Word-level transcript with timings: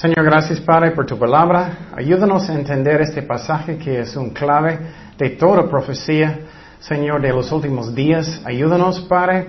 Señor, 0.00 0.24
gracias 0.24 0.58
Padre 0.60 0.92
por 0.92 1.04
tu 1.04 1.18
palabra. 1.18 1.90
Ayúdanos 1.94 2.48
a 2.48 2.54
entender 2.54 3.02
este 3.02 3.20
pasaje 3.20 3.76
que 3.76 4.00
es 4.00 4.16
un 4.16 4.30
clave 4.30 4.78
de 5.18 5.28
toda 5.28 5.68
profecía, 5.68 6.38
Señor, 6.78 7.20
de 7.20 7.28
los 7.28 7.52
últimos 7.52 7.94
días. 7.94 8.40
Ayúdanos, 8.46 9.00
Padre. 9.00 9.48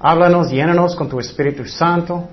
Háblanos, 0.00 0.50
llénanos 0.50 0.96
con 0.96 1.08
tu 1.08 1.20
Espíritu 1.20 1.64
Santo. 1.64 2.28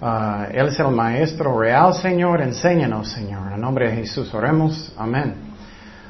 Ah, 0.00 0.46
él 0.52 0.68
es 0.68 0.78
el 0.78 0.92
Maestro 0.92 1.58
real, 1.58 1.92
Señor. 1.92 2.40
Enséñanos, 2.40 3.08
Señor. 3.08 3.52
En 3.52 3.60
nombre 3.60 3.90
de 3.90 3.96
Jesús 3.96 4.32
oremos. 4.32 4.94
Amén. 4.96 5.34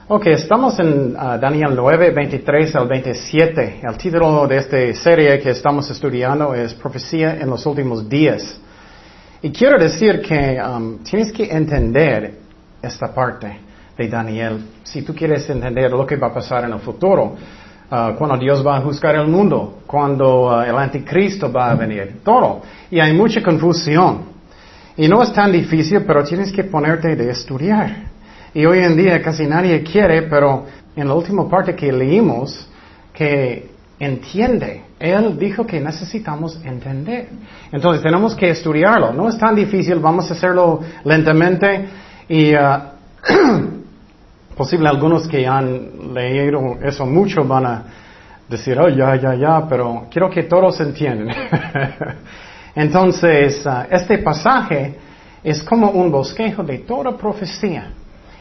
Ok, 0.09 0.27
estamos 0.27 0.79
en 0.79 1.17
ah, 1.19 1.39
Daniel 1.39 1.71
9, 1.75 2.11
23 2.11 2.77
al 2.77 2.87
27. 2.87 3.81
El 3.83 3.97
título 3.97 4.47
de 4.47 4.59
esta 4.59 4.93
serie 4.93 5.39
que 5.41 5.53
estamos 5.53 5.89
estudiando 5.89 6.53
es 6.55 6.75
Profecía 6.75 7.35
en 7.41 7.49
los 7.49 7.65
últimos 7.65 8.07
días. 8.07 8.61
Y 9.47 9.53
quiero 9.53 9.79
decir 9.79 10.21
que 10.23 10.61
um, 10.61 11.05
tienes 11.05 11.31
que 11.31 11.45
entender 11.45 12.35
esta 12.83 13.15
parte 13.15 13.61
de 13.97 14.09
Daniel 14.09 14.59
si 14.83 15.03
tú 15.03 15.15
quieres 15.15 15.49
entender 15.49 15.93
lo 15.93 16.05
que 16.05 16.17
va 16.17 16.27
a 16.27 16.35
pasar 16.35 16.65
en 16.65 16.73
el 16.73 16.81
futuro. 16.81 17.37
Uh, 17.89 18.17
cuando 18.19 18.37
Dios 18.39 18.67
va 18.67 18.79
a 18.79 18.81
juzgar 18.81 19.15
el 19.15 19.29
mundo, 19.29 19.83
cuando 19.87 20.49
uh, 20.49 20.63
el 20.63 20.77
anticristo 20.77 21.53
va 21.53 21.71
a 21.71 21.75
venir, 21.77 22.23
todo. 22.25 22.63
Y 22.91 22.99
hay 22.99 23.13
mucha 23.13 23.41
confusión. 23.41 24.25
Y 24.97 25.07
no 25.07 25.23
es 25.23 25.33
tan 25.33 25.53
difícil, 25.53 26.03
pero 26.05 26.25
tienes 26.25 26.51
que 26.51 26.65
ponerte 26.65 27.15
de 27.15 27.31
estudiar. 27.31 27.99
Y 28.53 28.67
hoy 28.67 28.81
en 28.81 28.97
día 28.97 29.23
casi 29.23 29.47
nadie 29.47 29.81
quiere, 29.85 30.23
pero 30.23 30.67
en 30.97 31.07
la 31.07 31.15
última 31.15 31.49
parte 31.49 31.77
que 31.77 31.93
leímos, 31.93 32.67
que 33.13 33.71
entiende. 34.01 34.86
Él 34.99 35.39
dijo 35.39 35.67
que 35.67 35.81
necesitamos 35.81 36.59
entender. 36.65 37.29
Entonces 37.71 38.03
tenemos 38.03 38.35
que 38.35 38.51
estudiarlo. 38.51 39.13
No 39.13 39.29
es 39.29 39.39
tan 39.39 39.55
difícil, 39.55 39.99
vamos 39.99 40.31
a 40.31 40.35
hacerlo 40.35 40.81
lentamente 41.05 41.89
y 42.29 42.55
uh, 42.55 42.81
posible 44.57 44.89
algunos 44.89 45.29
que 45.29 45.47
han 45.47 46.15
leído 46.15 46.79
eso 46.83 47.05
mucho 47.05 47.45
van 47.45 47.67
a 47.67 47.85
decir, 48.49 48.79
oh, 48.81 48.89
ya, 48.89 49.17
ya, 49.17 49.35
ya, 49.35 49.67
pero 49.69 50.07
quiero 50.11 50.31
que 50.31 50.45
todos 50.45 50.81
entiendan. 50.81 51.37
Entonces, 52.75 53.67
uh, 53.67 53.85
este 53.91 54.19
pasaje 54.19 54.95
es 55.45 55.63
como 55.63 55.91
un 55.91 56.11
bosquejo 56.11 56.63
de 56.63 56.79
toda 56.79 57.17
profecía. 57.17 57.91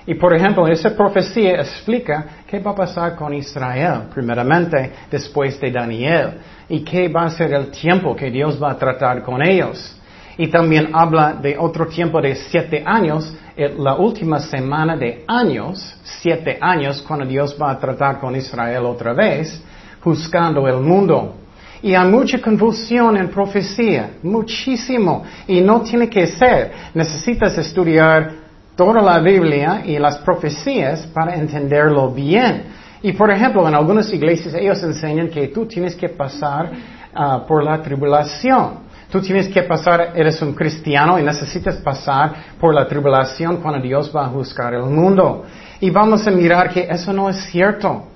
Y 0.07 0.13
por 0.15 0.35
ejemplo, 0.35 0.67
esa 0.67 0.95
profecía 0.95 1.55
explica 1.55 2.25
qué 2.47 2.59
va 2.59 2.71
a 2.71 2.75
pasar 2.75 3.15
con 3.15 3.33
Israel, 3.33 4.03
primeramente, 4.13 4.91
después 5.09 5.59
de 5.59 5.71
Daniel, 5.71 6.33
y 6.69 6.81
qué 6.81 7.07
va 7.07 7.25
a 7.25 7.29
ser 7.29 7.53
el 7.53 7.71
tiempo 7.71 8.15
que 8.15 8.29
Dios 8.29 8.61
va 8.61 8.71
a 8.71 8.77
tratar 8.77 9.23
con 9.23 9.41
ellos. 9.41 9.99
Y 10.37 10.47
también 10.47 10.89
habla 10.93 11.33
de 11.33 11.57
otro 11.57 11.87
tiempo 11.87 12.21
de 12.21 12.35
siete 12.35 12.83
años, 12.85 13.33
eh, 13.57 13.73
la 13.79 13.95
última 13.95 14.39
semana 14.39 14.95
de 14.95 15.23
años, 15.27 15.97
siete 16.03 16.57
años, 16.61 17.01
cuando 17.01 17.25
Dios 17.25 17.57
va 17.59 17.71
a 17.71 17.79
tratar 17.79 18.19
con 18.19 18.35
Israel 18.35 18.85
otra 18.85 19.13
vez, 19.13 19.59
juzgando 20.01 20.67
el 20.67 20.81
mundo. 20.81 21.35
Y 21.81 21.95
hay 21.95 22.07
mucha 22.07 22.39
confusión 22.39 23.17
en 23.17 23.29
profecía, 23.29 24.11
muchísimo, 24.21 25.23
y 25.47 25.61
no 25.61 25.81
tiene 25.81 26.09
que 26.09 26.27
ser. 26.27 26.71
Necesitas 26.93 27.57
estudiar 27.57 28.44
toda 28.75 29.01
la 29.01 29.19
Biblia 29.19 29.83
y 29.85 29.97
las 29.97 30.17
profecías 30.17 31.07
para 31.07 31.35
entenderlo 31.35 32.11
bien. 32.11 32.63
Y 33.01 33.13
por 33.13 33.31
ejemplo, 33.31 33.67
en 33.67 33.75
algunas 33.75 34.11
iglesias 34.11 34.53
ellos 34.55 34.81
enseñan 34.83 35.29
que 35.29 35.47
tú 35.49 35.65
tienes 35.65 35.95
que 35.95 36.09
pasar 36.09 36.71
ah, 37.13 37.45
por 37.47 37.63
la 37.63 37.81
tribulación. 37.81 38.85
Tú 39.11 39.21
tienes 39.21 39.47
que 39.47 39.61
pasar, 39.63 40.11
eres 40.15 40.41
un 40.41 40.53
cristiano 40.53 41.19
y 41.19 41.23
necesitas 41.23 41.77
pasar 41.77 42.33
por 42.59 42.73
la 42.73 42.87
tribulación 42.87 43.57
cuando 43.57 43.79
Dios 43.79 44.11
va 44.13 44.25
a 44.25 44.29
juzgar 44.29 44.73
el 44.73 44.85
mundo. 44.85 45.45
Y 45.79 45.89
vamos 45.89 46.25
a 46.27 46.31
mirar 46.31 46.69
que 46.69 46.87
eso 46.89 47.13
no 47.13 47.29
es 47.29 47.37
cierto. 47.45 48.07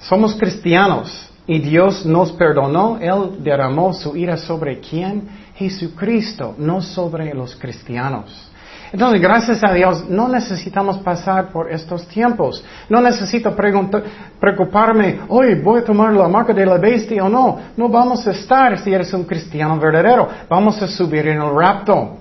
Somos 0.00 0.34
cristianos 0.34 1.30
y 1.46 1.58
Dios 1.60 2.04
nos 2.04 2.32
perdonó. 2.32 2.98
Él 3.00 3.42
derramó 3.42 3.94
su 3.94 4.16
ira 4.16 4.36
sobre 4.36 4.80
quién? 4.80 5.28
Jesucristo, 5.54 6.54
no 6.58 6.82
sobre 6.82 7.32
los 7.32 7.54
cristianos. 7.56 8.50
Entonces, 8.96 9.20
gracias 9.20 9.62
a 9.62 9.74
Dios, 9.74 10.08
no 10.08 10.26
necesitamos 10.26 10.96
pasar 10.96 11.50
por 11.50 11.70
estos 11.70 12.08
tiempos. 12.08 12.64
No 12.88 13.02
necesito 13.02 13.54
preocuparme, 13.54 15.18
hoy 15.28 15.54
voy 15.56 15.80
a 15.80 15.84
tomar 15.84 16.14
la 16.14 16.26
marca 16.28 16.54
de 16.54 16.64
la 16.64 16.78
bestia 16.78 17.22
o 17.22 17.28
no. 17.28 17.58
No 17.76 17.90
vamos 17.90 18.26
a 18.26 18.30
estar 18.30 18.78
si 18.78 18.94
eres 18.94 19.12
un 19.12 19.24
cristiano 19.24 19.78
verdadero. 19.78 20.26
Vamos 20.48 20.80
a 20.80 20.88
subir 20.88 21.28
en 21.28 21.42
el 21.42 21.54
rapto. 21.54 22.16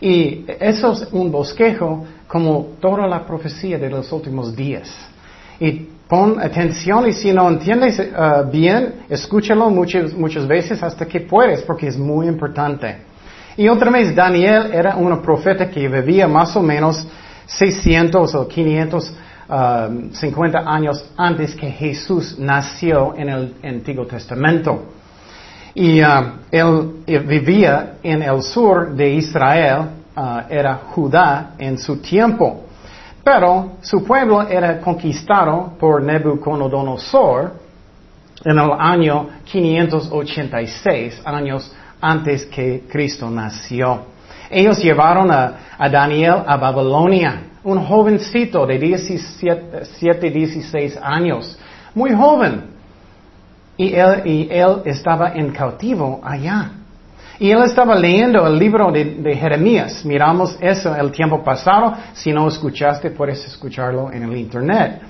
Y 0.00 0.44
eso 0.58 0.90
es 0.90 1.06
un 1.12 1.30
bosquejo 1.30 2.04
como 2.26 2.70
toda 2.80 3.06
la 3.06 3.24
profecía 3.24 3.78
de 3.78 3.88
los 3.88 4.10
últimos 4.10 4.56
días. 4.56 4.92
Y 5.60 5.86
pon 6.08 6.40
atención 6.40 7.06
y 7.06 7.12
si 7.12 7.32
no 7.32 7.48
entiendes 7.48 8.00
eh, 8.00 8.10
bien, 8.50 9.04
escúchalo 9.08 9.70
muchas, 9.70 10.12
muchas 10.14 10.48
veces 10.48 10.82
hasta 10.82 11.06
que 11.06 11.20
puedes, 11.20 11.62
porque 11.62 11.86
es 11.86 11.96
muy 11.96 12.26
importante. 12.26 13.11
Y 13.56 13.68
otra 13.68 13.90
vez, 13.90 14.14
Daniel 14.14 14.70
era 14.72 14.96
un 14.96 15.20
profeta 15.20 15.68
que 15.68 15.88
vivía 15.88 16.26
más 16.26 16.56
o 16.56 16.62
menos 16.62 17.06
600 17.46 18.34
o 18.34 18.48
550 18.48 20.60
um, 20.60 20.68
años 20.68 21.04
antes 21.16 21.54
que 21.54 21.70
Jesús 21.70 22.38
nació 22.38 23.14
en 23.16 23.28
el 23.28 23.54
Antiguo 23.62 24.06
Testamento. 24.06 24.86
Y 25.74 26.02
uh, 26.02 26.06
él, 26.50 27.04
vivía 27.26 27.94
en 28.02 28.22
el 28.22 28.42
sur 28.42 28.94
de 28.94 29.14
Israel, 29.14 29.88
uh, 30.16 30.40
era 30.48 30.80
Judá 30.94 31.50
en 31.58 31.76
su 31.78 31.98
tiempo. 31.98 32.64
Pero 33.22 33.72
su 33.82 34.02
pueblo 34.02 34.42
era 34.42 34.80
conquistado 34.80 35.74
por 35.78 36.02
Nebuchadnezzar 36.02 37.52
en 38.44 38.58
el 38.58 38.72
año 38.76 39.28
586, 39.44 41.22
años 41.24 41.72
antes 42.02 42.44
que 42.46 42.82
Cristo 42.90 43.30
nació. 43.30 44.06
Ellos 44.50 44.82
llevaron 44.82 45.30
a, 45.30 45.88
Daniel 45.90 46.42
a 46.46 46.56
Babilonia, 46.56 47.44
un 47.64 47.82
jovencito 47.84 48.66
de 48.66 48.78
17, 48.78 50.30
16 50.30 50.98
años, 51.00 51.58
muy 51.94 52.12
joven. 52.12 52.70
Y 53.76 53.94
él, 53.94 54.22
y 54.26 54.48
él 54.50 54.82
estaba 54.84 55.32
en 55.32 55.50
cautivo 55.52 56.20
allá. 56.22 56.72
Y 57.38 57.50
él 57.50 57.62
estaba 57.64 57.94
leyendo 57.94 58.46
el 58.46 58.58
libro 58.58 58.92
de, 58.92 59.04
de, 59.04 59.34
Jeremías. 59.34 60.04
Miramos 60.04 60.56
eso 60.60 60.94
el 60.94 61.10
tiempo 61.10 61.42
pasado. 61.42 61.94
Si 62.12 62.30
no 62.32 62.46
escuchaste, 62.46 63.10
puedes 63.10 63.44
escucharlo 63.46 64.12
en 64.12 64.24
el 64.24 64.36
Internet. 64.36 65.00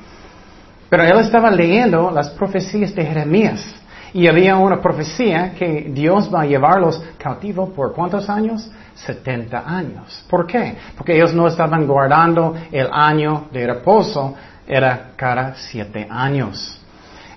Pero 0.89 1.03
él 1.03 1.19
estaba 1.19 1.51
leyendo 1.51 2.11
las 2.11 2.31
profecías 2.31 2.95
de 2.95 3.05
Jeremías. 3.05 3.82
Y 4.15 4.29
había 4.29 4.57
una 4.57 4.81
profecía 4.81 5.55
que 5.55 5.91
Dios 5.91 6.31
va 6.33 6.43
a 6.43 6.47
llevarlos 6.47 7.03
cautivos 7.19 7.71
por 7.71 7.95
cuántos 7.95 8.29
años? 8.29 8.71
70 8.95 9.65
años. 9.67 10.25
¿Por 10.29 10.47
qué? 10.47 10.77
Porque 10.97 11.17
ellos 11.17 11.33
no 11.33 11.47
estaban 11.47 11.87
guardando 11.87 12.55
el 12.71 12.89
año 12.93 13.47
de 13.51 13.67
reposo, 13.67 14.35
era 14.67 15.13
cada 15.17 15.55
siete 15.55 16.07
años. 16.11 16.79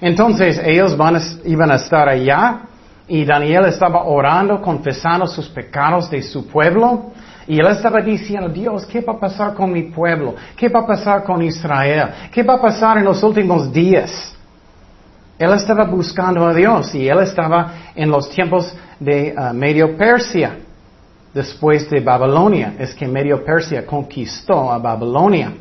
Entonces 0.01 0.59
ellos 0.63 0.95
van 0.97 1.17
iban 1.45 1.71
a 1.71 1.75
estar 1.75 2.09
allá 2.09 2.61
y 3.07 3.23
Daniel 3.23 3.65
estaba 3.65 4.03
orando, 4.03 4.61
confesando 4.61 5.27
sus 5.27 5.47
pecados 5.47 6.09
de 6.09 6.21
su 6.21 6.47
pueblo. 6.47 7.11
Y 7.47 7.59
él 7.59 7.67
estaba 7.67 8.01
diciendo, 8.01 8.49
Dios, 8.49 8.85
¿qué 8.87 9.01
va 9.01 9.13
a 9.13 9.19
pasar 9.19 9.53
con 9.53 9.71
mi 9.71 9.83
pueblo? 9.83 10.35
¿Qué 10.57 10.67
va 10.67 10.81
a 10.81 10.87
pasar 10.87 11.23
con 11.23 11.41
Israel? 11.41 12.09
¿Qué 12.31 12.43
va 12.43 12.55
a 12.55 12.61
pasar 12.61 12.97
en 12.97 13.05
los 13.05 13.21
últimos 13.23 13.71
días? 13.71 14.34
Él 15.37 15.51
estaba 15.53 15.83
buscando 15.85 16.45
a 16.47 16.53
Dios 16.53 16.95
y 16.95 17.07
él 17.07 17.19
estaba 17.19 17.91
en 17.93 18.09
los 18.09 18.29
tiempos 18.29 18.73
de 18.99 19.35
uh, 19.37 19.53
Medio 19.53 19.97
Persia, 19.97 20.57
después 21.33 21.89
de 21.89 21.99
Babilonia. 21.99 22.75
Es 22.79 22.95
que 22.95 23.05
Medio 23.05 23.43
Persia 23.43 23.85
conquistó 23.85 24.71
a 24.71 24.77
Babilonia. 24.79 25.51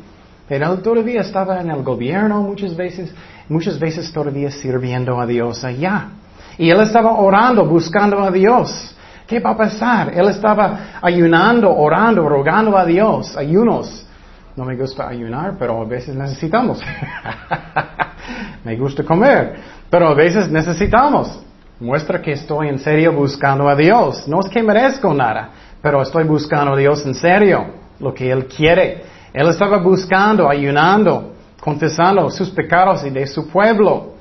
Pero 0.47 0.73
él 0.73 0.81
todavía 0.81 1.21
estaba 1.21 1.59
en 1.59 1.69
el 1.71 1.83
gobierno 1.83 2.41
muchas 2.41 2.75
veces, 2.75 3.13
muchas 3.49 3.77
veces 3.77 4.11
todavía 4.13 4.49
sirviendo 4.49 5.19
a 5.19 5.25
Dios 5.25 5.63
allá. 5.65 6.09
Y 6.57 6.69
él 6.69 6.79
estaba 6.79 7.11
orando, 7.11 7.65
buscando 7.65 8.23
a 8.23 8.31
Dios. 8.31 8.95
¿Qué 9.27 9.39
va 9.39 9.51
a 9.51 9.57
pasar? 9.57 10.13
Él 10.13 10.29
estaba 10.29 10.99
ayunando, 11.01 11.75
orando, 11.75 12.29
rogando 12.29 12.77
a 12.77 12.85
Dios, 12.85 13.35
ayunos. 13.35 14.05
No 14.55 14.63
me 14.63 14.77
gusta 14.77 15.09
ayunar, 15.09 15.55
pero 15.59 15.81
a 15.81 15.85
veces 15.85 16.15
necesitamos. 16.15 16.79
me 18.65 18.75
gusta 18.75 19.03
comer, 19.03 19.55
pero 19.89 20.07
a 20.07 20.15
veces 20.15 20.49
necesitamos. 20.49 21.39
Muestra 21.79 22.21
que 22.21 22.31
estoy 22.31 22.69
en 22.69 22.79
serio 22.79 23.13
buscando 23.13 23.69
a 23.69 23.75
Dios. 23.75 24.27
No 24.27 24.39
es 24.39 24.49
que 24.49 24.63
merezco 24.63 25.13
nada, 25.13 25.49
pero 25.81 26.01
estoy 26.01 26.23
buscando 26.23 26.73
a 26.73 26.77
Dios 26.77 27.05
en 27.05 27.13
serio, 27.13 27.65
lo 27.99 28.13
que 28.13 28.31
Él 28.31 28.47
quiere. 28.47 29.03
Él 29.31 29.47
estaba 29.49 29.77
buscando, 29.77 30.49
ayunando, 30.49 31.35
confesando 31.59 32.29
sus 32.31 32.49
pecados 32.49 33.05
y 33.05 33.11
de 33.11 33.27
su 33.27 33.47
pueblo. 33.49 34.13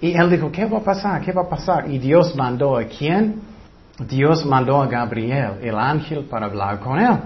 Y 0.00 0.12
Él 0.12 0.30
dijo, 0.30 0.52
¿qué 0.52 0.66
va 0.66 0.78
a 0.78 0.82
pasar? 0.82 1.22
¿Qué 1.22 1.32
va 1.32 1.42
a 1.42 1.48
pasar? 1.48 1.90
Y 1.90 1.98
Dios 1.98 2.36
mandó 2.36 2.76
a 2.76 2.84
quién? 2.84 3.40
Dios 3.98 4.44
mandó 4.44 4.82
a 4.82 4.86
Gabriel, 4.86 5.52
el 5.62 5.78
ángel, 5.78 6.24
para 6.24 6.46
hablar 6.46 6.78
con 6.80 6.98
Él. 6.98 7.16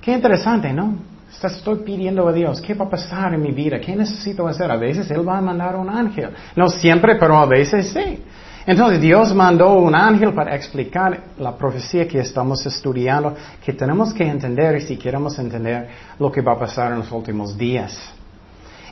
Qué 0.00 0.12
interesante, 0.12 0.72
¿no? 0.72 0.94
Estoy 1.42 1.76
pidiendo 1.84 2.26
a 2.26 2.32
Dios, 2.32 2.60
¿qué 2.60 2.74
va 2.74 2.86
a 2.86 2.90
pasar 2.90 3.34
en 3.34 3.42
mi 3.42 3.52
vida? 3.52 3.78
¿Qué 3.78 3.94
necesito 3.94 4.48
hacer? 4.48 4.70
A 4.70 4.76
veces 4.76 5.10
Él 5.10 5.28
va 5.28 5.38
a 5.38 5.40
mandar 5.40 5.76
un 5.76 5.88
ángel. 5.88 6.30
No 6.56 6.68
siempre, 6.68 7.16
pero 7.16 7.36
a 7.36 7.46
veces 7.46 7.88
sí. 7.88 8.22
Entonces 8.66 9.00
Dios 9.00 9.34
mandó 9.34 9.74
un 9.74 9.94
ángel 9.94 10.34
para 10.34 10.54
explicar 10.54 11.18
la 11.38 11.56
profecía 11.56 12.06
que 12.06 12.18
estamos 12.18 12.66
estudiando, 12.66 13.34
que 13.64 13.72
tenemos 13.72 14.12
que 14.12 14.24
entender 14.24 14.80
si 14.82 14.96
queremos 14.96 15.38
entender 15.38 15.88
lo 16.18 16.30
que 16.30 16.42
va 16.42 16.52
a 16.52 16.58
pasar 16.58 16.92
en 16.92 16.98
los 16.98 17.10
últimos 17.10 17.56
días. 17.56 18.12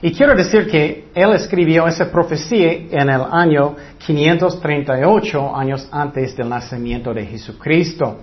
Y 0.00 0.12
quiero 0.12 0.34
decir 0.34 0.66
que 0.70 1.08
él 1.14 1.32
escribió 1.34 1.86
esa 1.86 2.10
profecía 2.10 2.72
en 2.72 3.10
el 3.10 3.22
año 3.30 3.76
538, 3.98 5.56
años 5.56 5.88
antes 5.90 6.36
del 6.36 6.48
nacimiento 6.48 7.12
de 7.12 7.26
Jesucristo. 7.26 8.18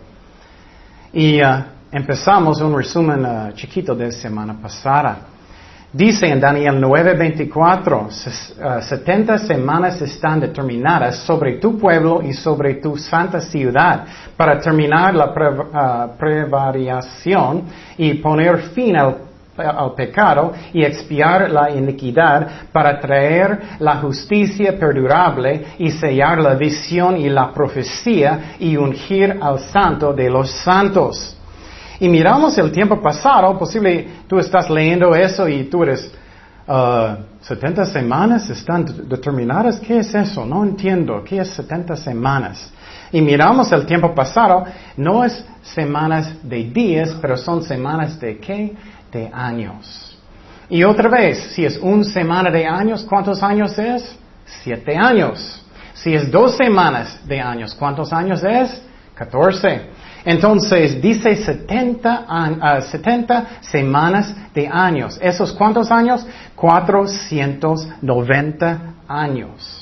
Y 1.14 1.40
uh, 1.40 1.64
empezamos 1.94 2.60
un 2.60 2.76
resumen 2.76 3.24
uh, 3.24 3.54
chiquito 3.54 3.94
de 3.94 4.12
semana 4.12 4.56
pasada. 4.60 5.18
Dice 5.92 6.26
en 6.28 6.40
Daniel 6.40 6.82
9:24, 6.82 8.10
70 8.82 9.34
uh, 9.34 9.38
semanas 9.38 10.02
están 10.02 10.40
determinadas 10.40 11.18
sobre 11.18 11.60
tu 11.60 11.78
pueblo 11.78 12.24
y 12.24 12.34
sobre 12.34 12.76
tu 12.76 12.98
santa 12.98 13.40
ciudad 13.40 14.06
para 14.36 14.60
terminar 14.60 15.14
la 15.14 16.16
prevariación 16.18 17.66
y 17.96 18.16
poner 18.16 18.58
fin 18.74 18.98
al 18.98 19.18
al 19.56 19.94
pecado 19.94 20.52
y 20.74 20.84
expiar 20.84 21.48
la 21.52 21.70
iniquidad 21.70 22.72
para 22.72 23.00
traer 23.00 23.78
la 23.78 23.98
justicia 23.98 24.80
perdurable 24.80 25.76
y 25.78 25.92
sellar 25.92 26.40
la 26.40 26.56
visión 26.56 27.18
y 27.18 27.30
la 27.30 27.54
profecía 27.54 28.56
y 28.60 28.76
ungir 28.76 29.38
al 29.40 29.60
santo 29.60 30.12
de 30.12 30.28
los 30.28 30.50
santos. 30.50 31.38
Y 32.04 32.10
miramos 32.10 32.58
el 32.58 32.70
tiempo 32.70 33.02
pasado, 33.02 33.58
posible 33.58 34.06
tú 34.28 34.38
estás 34.38 34.70
leyendo 34.70 35.16
eso 35.16 35.48
y 35.48 35.64
tú 35.70 35.84
eres, 35.84 36.12
uh, 36.68 37.16
70 37.40 37.86
semanas 37.86 38.50
están 38.50 39.08
determinadas, 39.08 39.80
¿qué 39.80 40.00
es 40.00 40.14
eso? 40.14 40.46
No 40.46 40.66
entiendo, 40.66 41.24
¿qué 41.24 41.40
es 41.40 41.52
70 41.52 41.96
semanas? 41.96 42.74
Y 43.10 43.22
miramos 43.22 43.72
el 43.72 43.86
tiempo 43.86 44.14
pasado, 44.14 44.66
no 44.98 45.24
es 45.24 45.46
semanas 45.62 46.30
de 46.44 46.66
días, 46.66 47.16
pero 47.22 47.38
son 47.38 47.64
semanas 47.64 48.20
de 48.20 48.38
qué? 48.38 48.76
de 49.10 49.32
años. 49.34 50.20
Y 50.68 50.84
otra 50.84 51.08
vez, 51.08 51.54
si 51.54 51.64
es 51.64 51.78
una 51.78 52.04
semana 52.04 52.52
de 52.52 52.66
años, 52.66 53.06
¿cuántos 53.08 53.42
años 53.42 53.80
es? 53.80 54.14
Siete 54.46 54.98
años. 54.98 55.64
Si 55.94 56.14
es 56.14 56.30
dos 56.30 56.58
semanas 56.58 57.26
de 57.26 57.40
años, 57.40 57.74
¿cuántos 57.74 58.12
años 58.12 58.44
es? 58.44 58.82
Catorce. 59.16 60.03
Entonces 60.26 61.02
dice 61.02 61.36
70, 61.36 62.28
uh, 62.30 62.82
70, 62.82 63.48
semanas 63.62 64.34
de 64.54 64.68
años. 64.68 65.20
¿Esos 65.22 65.52
cuántos 65.52 65.92
años? 65.92 66.26
490 66.56 68.94
años. 69.08 69.80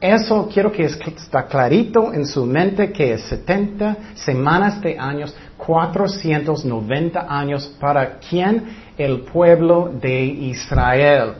Eso 0.00 0.48
quiero 0.52 0.70
que 0.70 0.84
está 0.84 1.46
clarito 1.46 2.12
en 2.12 2.24
su 2.24 2.46
mente 2.46 2.92
que 2.92 3.14
es 3.14 3.22
70 3.22 3.96
semanas 4.14 4.80
de 4.80 4.96
años, 4.96 5.34
490 5.56 7.26
años 7.28 7.66
para 7.80 8.18
quién? 8.18 8.62
El 8.96 9.22
pueblo 9.22 9.90
de 10.00 10.24
Israel. 10.24 11.34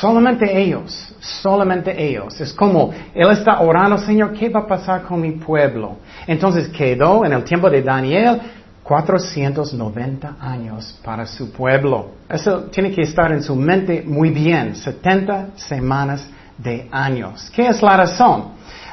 Solamente 0.00 0.46
ellos, 0.58 1.14
solamente 1.20 1.94
ellos. 2.02 2.40
Es 2.40 2.52
como, 2.52 2.92
Él 3.14 3.30
está 3.30 3.60
orando, 3.60 3.98
Señor, 3.98 4.32
¿qué 4.32 4.48
va 4.48 4.60
a 4.60 4.66
pasar 4.66 5.02
con 5.02 5.20
mi 5.20 5.32
pueblo? 5.32 5.98
Entonces 6.26 6.68
quedó 6.68 7.24
en 7.26 7.32
el 7.32 7.44
tiempo 7.44 7.68
de 7.68 7.82
Daniel 7.82 8.40
490 8.82 10.36
años 10.40 10.98
para 11.04 11.26
su 11.26 11.52
pueblo. 11.52 12.12
Eso 12.28 12.64
tiene 12.64 12.90
que 12.90 13.02
estar 13.02 13.32
en 13.32 13.42
su 13.42 13.54
mente 13.54 14.02
muy 14.06 14.30
bien, 14.30 14.74
70 14.74 15.48
semanas 15.56 16.26
de 16.56 16.88
años. 16.90 17.50
¿Qué 17.54 17.68
es 17.68 17.82
la 17.82 17.96
razón? 17.96 18.44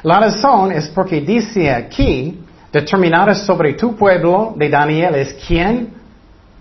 La 0.02 0.20
razón 0.20 0.72
es 0.72 0.88
porque 0.88 1.22
dice 1.22 1.70
aquí, 1.70 2.40
determinada 2.70 3.34
sobre 3.34 3.72
tu 3.72 3.96
pueblo 3.96 4.54
de 4.56 4.68
Daniel 4.68 5.14
es 5.14 5.34
quién, 5.46 5.99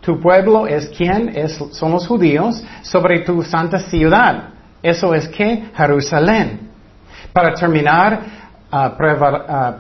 tu 0.02 0.20
pueblo 0.20 0.66
es 0.66 0.90
quién, 0.90 1.30
es, 1.36 1.54
son 1.72 1.98
judíos, 2.00 2.64
sobre 2.82 3.20
tu 3.20 3.44
santa 3.44 3.80
ciudad. 3.80 4.50
Eso 4.82 5.14
es 5.14 5.28
que 5.28 5.66
Jerusalén. 5.76 6.70
Para 7.34 7.54
terminar, 7.54 8.22
uh, 8.72 8.90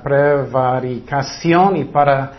prevaricación 0.03 1.77
y 1.77 1.85
para 1.85 2.31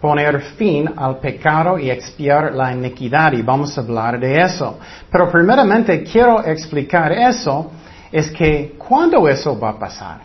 poner 0.00 0.40
fin 0.56 0.90
al 0.96 1.18
pecado 1.18 1.78
y 1.78 1.90
expiar 1.90 2.54
la 2.54 2.72
iniquidad. 2.72 3.32
Y 3.32 3.42
vamos 3.42 3.76
a 3.76 3.80
hablar 3.80 4.18
de 4.18 4.40
eso. 4.40 4.78
Pero 5.10 5.30
primeramente 5.30 6.02
quiero 6.02 6.44
explicar 6.44 7.12
eso 7.12 7.70
es 8.10 8.30
que 8.30 8.74
¿cuándo 8.78 9.28
eso 9.28 9.58
va 9.58 9.70
a 9.70 9.78
pasar? 9.78 10.20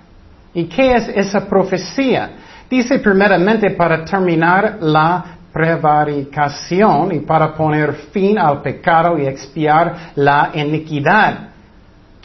¿Y 0.53 0.65
qué 0.65 0.93
es 0.93 1.09
esa 1.09 1.47
profecía? 1.47 2.29
Dice 2.69 2.99
primeramente 2.99 3.71
para 3.71 4.05
terminar 4.05 4.77
la 4.81 5.37
prevaricación 5.53 7.13
y 7.13 7.19
para 7.19 7.53
poner 7.53 7.93
fin 8.11 8.39
al 8.39 8.61
pecado 8.61 9.17
y 9.19 9.27
expiar 9.27 10.11
la 10.15 10.49
iniquidad. 10.53 11.49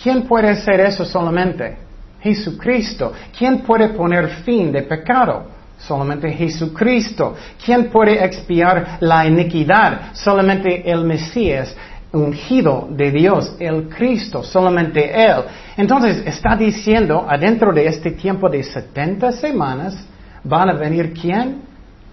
¿Quién 0.03 0.23
puede 0.23 0.49
hacer 0.49 0.81
eso 0.81 1.05
solamente? 1.05 1.77
Jesucristo. 2.21 3.13
¿Quién 3.37 3.59
puede 3.59 3.91
poner 3.91 4.29
fin 4.45 4.73
de 4.73 4.83
pecado? 4.83 5.47
Solamente 5.79 6.31
Jesucristo. 6.33 7.37
¿Quién 7.65 7.91
puede 7.91 8.25
expiar 8.25 8.97
la 9.01 9.27
iniquidad? 9.27 10.15
Solamente 10.15 10.91
el 10.91 11.05
Mesías 11.05 11.77
ungido 12.11 12.89
de 12.91 13.11
Dios, 13.11 13.55
el 13.59 13.89
Cristo, 13.89 14.43
solamente 14.43 15.13
Él. 15.13 15.43
Entonces 15.77 16.23
está 16.25 16.57
diciendo, 16.57 17.27
adentro 17.29 17.71
de 17.73 17.87
este 17.87 18.13
tiempo 18.13 18.49
de 18.49 18.63
70 18.63 19.33
semanas, 19.33 20.07
van 20.43 20.71
a 20.71 20.73
venir 20.73 21.13
quién? 21.13 21.68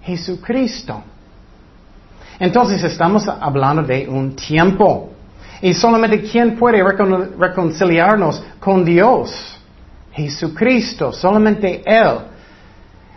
Jesucristo. 0.06 1.04
Entonces 2.40 2.84
estamos 2.84 3.28
hablando 3.28 3.84
de 3.84 4.08
un 4.08 4.36
tiempo. 4.36 5.12
Y 5.62 5.74
solamente 5.74 6.22
quién 6.22 6.56
puede 6.58 6.84
reconciliarnos 6.84 8.44
con 8.60 8.86
Dios? 8.86 9.58
Jesucristo, 10.12 11.12
solamente 11.12 11.82
Él. 11.86 12.18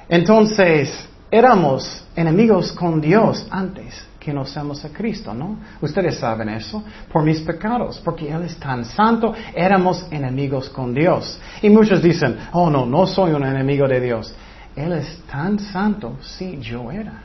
Entonces, 0.09 1.07
éramos 1.31 2.05
enemigos 2.17 2.73
con 2.73 3.01
Dios 3.01 3.47
antes 3.51 4.07
que 4.19 4.33
conocemos 4.33 4.85
a 4.85 4.89
Cristo, 4.89 5.35
¿no? 5.35 5.59
Ustedes 5.81 6.19
saben 6.19 6.49
eso, 6.49 6.83
por 7.13 7.23
mis 7.23 7.41
pecados, 7.41 8.01
porque 8.05 8.31
Él 8.31 8.43
es 8.45 8.57
tan 8.59 8.85
santo, 8.85 9.35
éramos 9.55 10.07
enemigos 10.11 10.69
con 10.71 10.95
Dios. 10.95 11.39
Y 11.63 11.71
muchos 11.71 12.03
dicen, 12.03 12.37
oh 12.53 12.71
no, 12.71 12.87
no 12.87 13.07
soy 13.07 13.33
un 13.33 13.45
enemigo 13.45 13.87
de 13.87 14.01
Dios. 14.01 14.35
Él 14.79 14.93
es 14.93 15.23
tan 15.31 15.59
santo, 15.59 16.17
sí, 16.21 16.57
yo 16.61 16.93
era. 16.93 17.25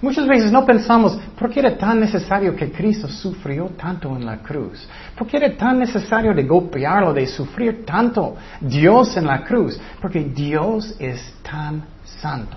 Muchas 0.00 0.28
veces 0.28 0.52
no 0.52 0.64
pensamos, 0.64 1.18
¿por 1.36 1.50
qué 1.50 1.58
era 1.58 1.76
tan 1.76 1.98
necesario 1.98 2.54
que 2.54 2.70
Cristo 2.70 3.08
sufrió 3.08 3.66
tanto 3.76 4.14
en 4.16 4.24
la 4.24 4.38
cruz? 4.38 4.86
¿Por 5.16 5.26
qué 5.26 5.38
era 5.38 5.56
tan 5.56 5.80
necesario 5.80 6.32
de 6.32 6.44
golpearlo, 6.44 7.12
de 7.12 7.26
sufrir 7.26 7.84
tanto 7.84 8.36
Dios 8.60 9.16
en 9.16 9.26
la 9.26 9.42
cruz? 9.42 9.80
Porque 10.00 10.20
Dios 10.20 10.94
es 11.00 11.20
tan 11.42 11.84
santo. 12.04 12.56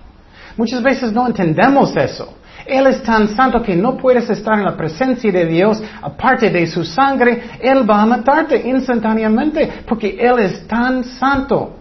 Muchas 0.56 0.84
veces 0.84 1.12
no 1.12 1.26
entendemos 1.26 1.96
eso. 1.96 2.36
Él 2.66 2.86
es 2.88 3.02
tan 3.02 3.30
santo 3.30 3.64
que 3.64 3.76
no 3.76 3.98
puedes 3.98 4.30
estar 4.30 4.56
en 4.56 4.66
la 4.66 4.78
presencia 4.78 5.32
de 5.32 5.46
Dios 5.46 5.82
aparte 6.02 6.50
de 6.52 6.68
su 6.68 6.84
sangre. 6.84 7.42
Él 7.60 7.90
va 7.90 8.02
a 8.02 8.06
matarte 8.06 8.68
instantáneamente 8.68 9.84
porque 9.88 10.18
Él 10.20 10.40
es 10.40 10.68
tan 10.68 11.04
santo. 11.04 11.77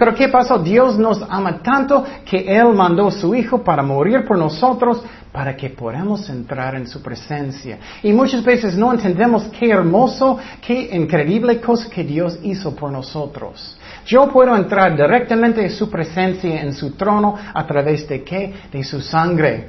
Pero 0.00 0.14
¿qué 0.14 0.28
pasó? 0.28 0.58
Dios 0.58 0.98
nos 0.98 1.22
ama 1.28 1.62
tanto 1.62 2.02
que 2.24 2.38
Él 2.38 2.72
mandó 2.72 3.10
su 3.10 3.34
Hijo 3.34 3.62
para 3.62 3.82
morir 3.82 4.24
por 4.24 4.38
nosotros 4.38 5.02
para 5.30 5.54
que 5.54 5.68
podamos 5.68 6.26
entrar 6.30 6.74
en 6.74 6.86
su 6.86 7.02
presencia. 7.02 7.78
Y 8.02 8.10
muchas 8.10 8.42
veces 8.42 8.78
no 8.78 8.94
entendemos 8.94 9.44
qué 9.58 9.68
hermoso, 9.68 10.38
qué 10.66 10.88
increíble 10.96 11.60
cosa 11.60 11.90
que 11.90 12.02
Dios 12.02 12.38
hizo 12.42 12.74
por 12.74 12.90
nosotros. 12.90 13.78
Yo 14.06 14.26
puedo 14.32 14.56
entrar 14.56 14.96
directamente 14.96 15.62
en 15.62 15.70
su 15.70 15.90
presencia, 15.90 16.62
en 16.62 16.72
su 16.72 16.92
trono, 16.92 17.36
a 17.52 17.66
través 17.66 18.08
de 18.08 18.24
qué? 18.24 18.54
De 18.72 18.82
su 18.82 19.02
sangre. 19.02 19.68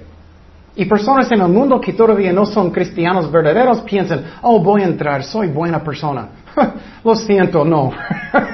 Y 0.77 0.85
personas 0.85 1.29
en 1.33 1.41
el 1.41 1.49
mundo 1.49 1.81
que 1.81 1.91
todavía 1.91 2.31
no 2.31 2.45
son 2.45 2.71
cristianos 2.71 3.29
verdaderos 3.29 3.81
piensan, 3.81 4.23
oh, 4.43 4.63
voy 4.63 4.83
a 4.83 4.85
entrar, 4.85 5.25
soy 5.25 5.49
buena 5.49 5.83
persona. 5.83 6.29
Lo 7.03 7.15
siento, 7.15 7.65
no. 7.65 7.91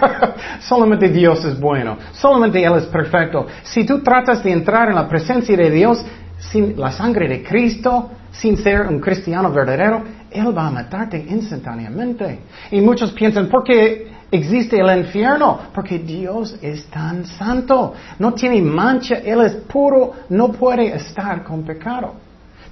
Solamente 0.62 1.10
Dios 1.10 1.44
es 1.46 1.60
bueno. 1.60 1.98
Solamente 2.13 2.63
Él 2.63 2.74
es 2.75 2.86
perfecto. 2.86 3.48
Si 3.63 3.86
tú 3.86 4.00
tratas 4.00 4.44
de 4.44 4.51
entrar 4.51 4.89
en 4.89 4.96
la 4.96 5.08
presencia 5.08 5.56
de 5.56 5.70
Dios 5.70 6.06
sin 6.39 6.80
la 6.80 6.92
sangre 6.92 7.27
de 7.27 7.44
Cristo, 7.44 8.12
sin 8.32 8.58
ser 8.58 8.82
un 8.82 9.00
cristiano 9.00 9.51
verdadero, 9.51 10.04
Él 10.30 10.56
va 10.56 10.68
a 10.68 10.72
matarte 10.72 11.18
instantáneamente. 11.18 12.39
Y 12.72 12.82
muchos 12.82 13.12
piensan, 13.12 13.48
¿por 13.48 13.63
qué 13.63 14.12
existe 14.32 14.80
el 14.80 15.00
infierno? 15.00 15.60
Porque 15.74 16.00
Dios 16.00 16.58
es 16.62 16.86
tan 16.88 17.25
santo. 17.25 17.94
No 18.20 18.34
tiene 18.34 18.62
mancha, 18.62 19.16
Él 19.16 19.42
es 19.42 19.54
puro, 19.54 20.13
no 20.30 20.51
puede 20.51 20.96
estar 20.96 21.44
con 21.44 21.63
pecado. 21.63 22.13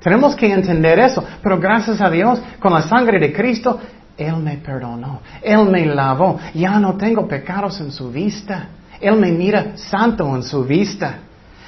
Tenemos 0.01 0.36
que 0.36 0.51
entender 0.51 1.00
eso. 1.00 1.24
Pero 1.41 1.60
gracias 1.60 2.00
a 2.00 2.10
Dios, 2.12 2.39
con 2.60 2.72
la 2.72 2.82
sangre 2.84 3.20
de 3.20 3.34
Cristo, 3.34 3.79
Él 4.17 4.38
me 4.38 4.57
perdonó. 4.57 5.22
Él 5.41 5.65
me 5.65 5.86
lavó. 5.86 6.39
Ya 6.53 6.79
no 6.79 6.95
tengo 6.95 7.27
pecados 7.27 7.79
en 7.79 7.91
su 7.91 8.12
vista. 8.12 8.67
Él 9.00 9.17
me 9.17 9.31
mira 9.31 9.77
santo 9.77 10.36
en 10.36 10.43
su 10.43 10.63
vista. 10.63 11.19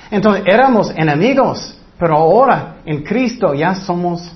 Entonces 0.10 0.44
éramos 0.46 0.92
enemigos, 0.96 1.78
pero 2.00 2.16
ahora 2.16 2.78
en 2.86 3.04
Cristo 3.04 3.54
ya 3.54 3.76
somos 3.76 4.32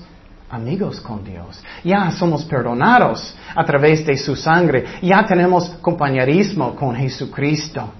amigos 0.50 1.00
con 1.00 1.24
Dios. 1.24 1.62
Ya 1.82 2.10
somos 2.10 2.44
perdonados 2.44 3.34
a 3.54 3.64
través 3.64 4.04
de 4.04 4.16
su 4.18 4.36
sangre. 4.36 4.84
Ya 5.00 5.24
tenemos 5.24 5.70
compañerismo 5.80 6.76
con 6.76 6.94
Jesucristo. 6.94 7.90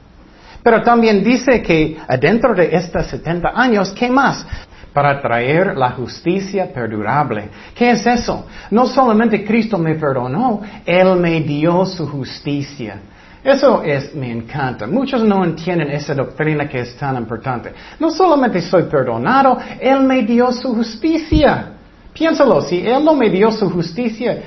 Pero 0.63 0.83
también 0.83 1.25
dice 1.25 1.63
que 1.63 1.97
dentro 2.21 2.55
de 2.55 2.69
estos 2.73 3.07
70 3.07 3.53
años, 3.55 3.91
¿qué 3.99 4.11
más? 4.11 4.47
Para 4.93 5.21
traer 5.21 5.77
la 5.77 5.91
justicia 5.93 6.71
perdurable. 6.73 7.49
¿Qué 7.75 7.93
es 7.93 8.07
eso? 8.07 8.47
No 8.71 8.87
solamente 8.87 9.45
Cristo 9.45 9.79
me 9.79 9.95
perdonó, 9.95 10.61
Él 10.85 11.17
me 11.17 11.41
dio 11.41 11.87
su 11.87 12.07
justicia. 12.07 13.01
Eso 13.43 13.83
es, 13.83 14.15
me 14.15 14.31
encanta. 14.31 14.87
Muchos 14.87 15.25
no 15.25 15.45
entienden 15.45 15.91
esa 15.91 16.15
doctrina 16.15 16.69
que 16.69 16.81
es 16.81 16.97
tan 16.97 17.17
importante. 17.17 17.73
No 17.99 18.11
solamente 18.11 18.61
soy 18.61 18.85
perdonado, 18.85 19.59
Él 19.81 20.01
me 20.01 20.23
dio 20.23 20.53
su 20.53 20.75
justicia. 20.75 21.73
Piénsalo, 22.13 22.61
si 22.63 22.87
Él 22.87 23.05
no 23.05 23.15
me 23.15 23.31
dio 23.31 23.51
su 23.51 23.69
justicia, 23.69 24.43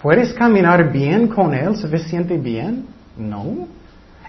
¿puedes 0.00 0.32
caminar 0.32 0.90
bien 0.90 1.28
con 1.28 1.54
Él, 1.54 1.76
suficiente 1.76 2.36
bien? 2.36 2.86
No. 3.16 3.68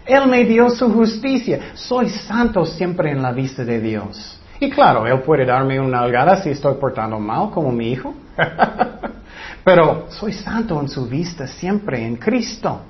Él 0.05 0.27
me 0.27 0.46
dio 0.46 0.70
su 0.70 0.91
justicia. 0.91 1.72
Soy 1.74 2.10
santo 2.10 2.65
siempre 2.65 3.12
en 3.12 3.22
la 3.22 3.32
vista 3.32 3.63
de 3.63 3.79
Dios. 3.79 4.39
Y 4.60 4.69
claro, 4.69 5.05
Él 5.07 5.22
puede 5.22 5.45
darme 5.45 5.79
una 5.79 6.00
algada 6.00 6.38
si 6.38 6.50
estoy 6.50 6.75
portando 6.75 7.19
mal 7.19 7.50
como 7.51 7.72
mi 7.72 7.91
hijo. 7.91 8.13
Pero 9.63 10.07
soy 10.10 10.33
santo 10.33 10.79
en 10.79 10.89
su 10.89 11.05
vista 11.07 11.48
siempre 11.48 12.05
en 12.05 12.17
Cristo. 12.17 12.81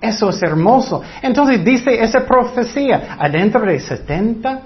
Eso 0.00 0.30
es 0.30 0.42
hermoso. 0.42 1.02
Entonces 1.22 1.64
dice 1.64 2.02
esa 2.02 2.24
profecía, 2.24 3.16
adentro 3.18 3.60
de 3.66 3.78
70 3.78 4.60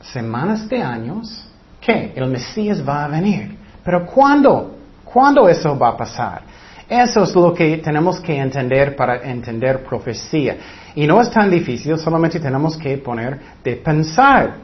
semanas 0.00 0.68
de 0.68 0.82
años, 0.82 1.48
que 1.80 2.12
el 2.14 2.28
Mesías 2.28 2.86
va 2.86 3.04
a 3.04 3.08
venir. 3.08 3.56
Pero 3.84 4.06
¿cuándo? 4.06 4.76
¿Cuándo 5.04 5.48
eso 5.48 5.76
va 5.76 5.88
a 5.88 5.96
pasar? 5.96 6.42
Eso 6.88 7.24
es 7.24 7.34
lo 7.34 7.52
que 7.52 7.78
tenemos 7.78 8.20
que 8.20 8.36
entender 8.36 8.94
para 8.94 9.22
entender 9.22 9.82
profecía. 9.82 10.56
Y 10.94 11.06
no 11.06 11.20
es 11.20 11.30
tan 11.30 11.50
difícil, 11.50 11.98
solamente 11.98 12.38
tenemos 12.38 12.76
que 12.76 12.98
poner 12.98 13.38
de 13.64 13.76
pensar. 13.76 14.54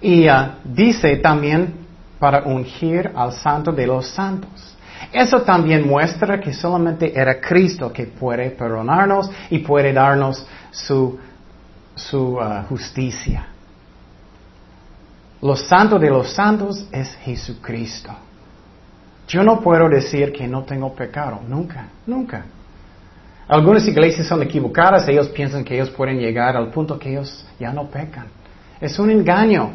Y 0.00 0.28
uh, 0.28 0.32
dice 0.64 1.16
también 1.16 1.74
para 2.18 2.42
ungir 2.42 3.10
al 3.14 3.32
santo 3.32 3.72
de 3.72 3.86
los 3.86 4.08
santos. 4.08 4.76
Eso 5.12 5.42
también 5.42 5.86
muestra 5.86 6.40
que 6.40 6.52
solamente 6.52 7.18
era 7.18 7.40
Cristo 7.40 7.92
que 7.92 8.04
puede 8.06 8.50
perdonarnos 8.50 9.30
y 9.50 9.58
puede 9.58 9.92
darnos 9.92 10.46
su, 10.70 11.18
su 11.94 12.36
uh, 12.36 12.64
justicia. 12.68 13.46
Los 15.40 15.60
santos 15.68 16.00
de 16.00 16.10
los 16.10 16.32
santos 16.32 16.86
es 16.90 17.14
Jesucristo. 17.22 18.10
Yo 19.28 19.42
no 19.42 19.60
puedo 19.60 19.88
decir 19.88 20.32
que 20.32 20.48
no 20.48 20.64
tengo 20.64 20.94
pecado, 20.94 21.40
nunca, 21.46 21.88
nunca. 22.06 22.44
Algunas 23.46 23.86
iglesias 23.86 24.26
son 24.26 24.42
equivocadas, 24.42 25.08
ellos 25.08 25.28
piensan 25.28 25.64
que 25.64 25.74
ellos 25.74 25.90
pueden 25.90 26.18
llegar 26.18 26.56
al 26.56 26.70
punto 26.70 26.98
que 26.98 27.10
ellos 27.10 27.46
ya 27.58 27.72
no 27.72 27.88
pecan. 27.88 28.26
Es 28.80 28.98
un 28.98 29.10
engaño. 29.10 29.72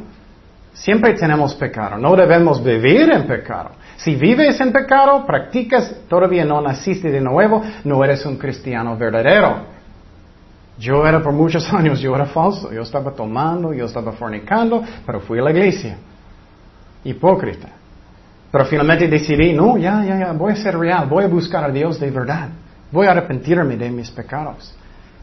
Siempre 0.74 1.14
tenemos 1.14 1.54
pecado, 1.54 1.98
no 1.98 2.16
debemos 2.16 2.64
vivir 2.64 3.12
en 3.12 3.28
pecado. 3.28 3.72
Si 3.98 4.16
vives 4.16 4.60
en 4.60 4.72
pecado, 4.72 5.24
practicas, 5.26 5.96
todavía 6.10 6.44
no 6.44 6.62
naciste 6.62 7.12
de 7.12 7.22
nuevo, 7.22 7.62
no 7.84 8.04
eres 8.04 8.26
un 8.26 8.38
cristiano 8.38 8.98
verdadero. 8.98 9.74
Yo 10.80 11.06
era 11.06 11.22
por 11.22 11.32
muchos 11.32 11.72
años, 11.74 12.00
yo 12.00 12.16
era 12.16 12.26
falso, 12.26 12.74
yo 12.74 12.82
estaba 12.82 13.12
tomando, 13.12 13.72
yo 13.72 13.86
estaba 13.86 14.12
fornicando, 14.14 14.84
pero 15.06 15.20
fui 15.20 15.40
a 15.40 15.44
la 15.44 15.52
iglesia. 15.52 15.98
Hipócrita. 17.04 17.70
Pero 18.52 18.66
finalmente 18.66 19.08
decidí, 19.08 19.54
no, 19.54 19.78
ya, 19.78 20.04
ya, 20.04 20.18
ya, 20.18 20.32
voy 20.34 20.54
a 20.54 20.56
ser 20.56 20.78
real, 20.78 21.08
voy 21.08 21.24
a 21.24 21.28
buscar 21.28 21.64
a 21.64 21.70
Dios 21.70 22.00
de 22.00 22.12
verdad, 22.12 22.50
voy 22.92 23.08
a 23.08 23.12
arrepentirme 23.12 23.78
de 23.78 23.90
mis 23.90 24.10
pecados. 24.12 24.76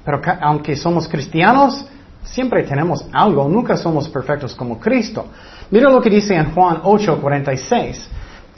Pero 0.04 0.20
aunque 0.40 0.76
somos 0.76 1.08
cristianos, 1.08 1.86
siempre 2.24 2.62
tenemos 2.64 3.04
algo, 3.12 3.48
nunca 3.48 3.76
somos 3.76 4.08
perfectos 4.08 4.54
como 4.54 4.78
Cristo. 4.78 5.26
Mira 5.70 5.90
lo 5.90 6.00
que 6.00 6.10
dice 6.10 6.34
en 6.34 6.52
Juan 6.52 6.80
8, 6.82 7.20
46. 7.20 8.10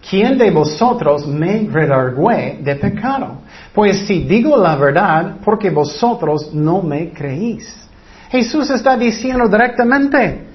¿quién 0.09 0.37
de 0.37 0.51
vosotros 0.51 1.27
me 1.27 1.69
redargüe 1.71 2.59
de 2.61 2.75
pecado? 2.77 3.39
Pues 3.73 4.07
si 4.07 4.25
digo 4.25 4.57
la 4.57 4.77
verdad, 4.77 5.37
porque 5.45 5.71
vosotros 5.71 6.53
no 6.53 6.83
me 6.83 7.11
creéis. 7.11 7.89
Jesús 8.31 8.71
está 8.71 8.97
diciendo 8.97 9.49
directamente, 9.49 10.47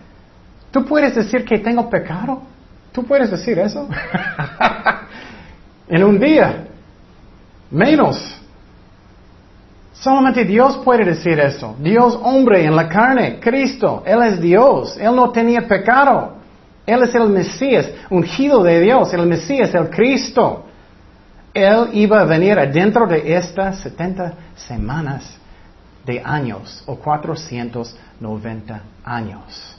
¿tú 0.71 0.85
puedes 0.85 1.15
decir 1.15 1.45
que 1.45 1.59
tengo 1.59 1.89
pecado? 1.89 2.41
¿Tú 2.91 3.03
puedes 3.03 3.31
decir 3.31 3.57
eso? 3.59 3.87
en 5.87 6.03
un 6.03 6.19
día, 6.19 6.67
menos. 7.71 8.36
Solamente 9.99 10.45
Dios 10.45 10.77
puede 10.77 11.05
decir 11.05 11.39
eso. 11.39 11.75
Dios 11.79 12.17
hombre 12.21 12.63
en 12.63 12.75
la 12.75 12.87
carne, 12.87 13.39
Cristo, 13.39 14.03
Él 14.05 14.21
es 14.23 14.39
Dios, 14.39 14.97
Él 14.97 15.15
no 15.15 15.31
tenía 15.31 15.67
pecado. 15.67 16.33
Él 16.85 17.03
es 17.03 17.13
el 17.15 17.27
Mesías, 17.27 17.89
ungido 18.09 18.63
de 18.63 18.79
Dios, 18.79 19.13
el 19.13 19.25
Mesías, 19.25 19.73
el 19.73 19.89
Cristo. 19.89 20.63
Él 21.53 21.89
iba 21.93 22.21
a 22.21 22.25
venir 22.25 22.57
adentro 22.57 23.07
de 23.07 23.35
estas 23.35 23.79
70 23.79 24.33
semanas 24.55 25.37
de 26.05 26.21
años 26.23 26.83
o 26.85 26.95
490 26.95 28.81
años. 29.03 29.75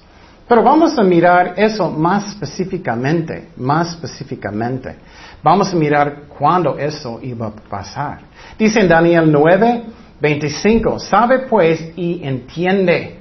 Pero 0.47 0.63
vamos 0.63 0.99
a 0.99 1.03
mirar 1.03 1.55
eso 1.57 1.91
más 1.91 2.29
específicamente, 2.29 3.51
más 3.57 3.91
específicamente. 3.91 4.97
Vamos 5.43 5.73
a 5.73 5.77
mirar 5.77 6.23
cuándo 6.39 6.79
eso 6.79 7.21
iba 7.23 7.47
a 7.47 7.51
pasar. 7.51 8.21
Dice 8.59 8.81
en 8.81 8.89
Daniel 8.89 9.31
9, 9.31 9.85
25, 10.21 10.99
sabe 10.99 11.41
pues 11.41 11.93
y 11.97 12.21
entiende 12.25 13.19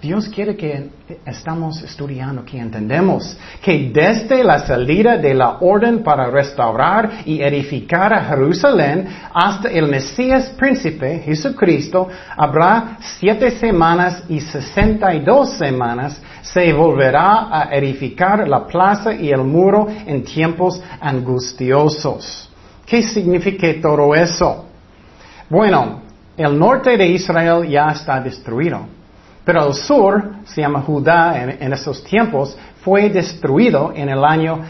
Dios 0.00 0.28
quiere 0.28 0.54
que 0.56 0.90
estamos 1.26 1.82
estudiando, 1.82 2.44
que 2.44 2.56
entendemos 2.56 3.36
que 3.60 3.90
desde 3.92 4.44
la 4.44 4.60
salida 4.60 5.16
de 5.16 5.34
la 5.34 5.58
orden 5.58 6.04
para 6.04 6.30
restaurar 6.30 7.22
y 7.24 7.42
edificar 7.42 8.12
a 8.12 8.22
Jerusalén 8.26 9.08
hasta 9.34 9.68
el 9.68 9.88
Mesías 9.88 10.50
príncipe, 10.50 11.18
Jesucristo, 11.24 12.06
habrá 12.36 12.98
siete 13.18 13.50
semanas 13.50 14.22
y 14.28 14.38
sesenta 14.38 15.12
y 15.12 15.24
dos 15.24 15.54
semanas, 15.54 16.22
se 16.42 16.72
volverá 16.72 17.48
a 17.50 17.68
edificar 17.72 18.48
la 18.48 18.68
plaza 18.68 19.12
y 19.12 19.30
el 19.30 19.42
muro 19.42 19.88
en 20.06 20.22
tiempos 20.22 20.80
angustiosos. 21.00 22.48
¿Qué 22.86 23.02
significa 23.02 23.66
todo 23.82 24.14
eso? 24.14 24.64
Bueno, 25.50 26.07
el 26.38 26.58
norte 26.58 26.96
de 26.96 27.06
Israel 27.08 27.68
ya 27.68 27.88
está 27.88 28.18
destruido. 28.20 28.86
Pero 29.44 29.66
el 29.66 29.74
sur, 29.74 30.36
se 30.44 30.60
llama 30.60 30.82
Judá 30.82 31.42
en, 31.42 31.72
esos 31.72 32.04
tiempos, 32.04 32.56
fue 32.82 33.10
destruido 33.10 33.92
en 33.94 34.08
el 34.08 34.24
año 34.24 34.62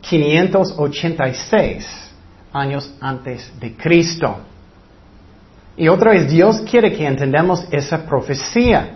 586, 0.00 2.12
uh, 2.52 2.56
años 2.56 2.94
antes 3.00 3.52
de 3.58 3.74
Cristo. 3.74 4.38
Y 5.76 5.88
otra 5.88 6.12
vez, 6.12 6.30
Dios 6.30 6.62
quiere 6.70 6.92
que 6.92 7.04
entendamos 7.06 7.66
esa 7.70 8.06
profecía. 8.06 8.92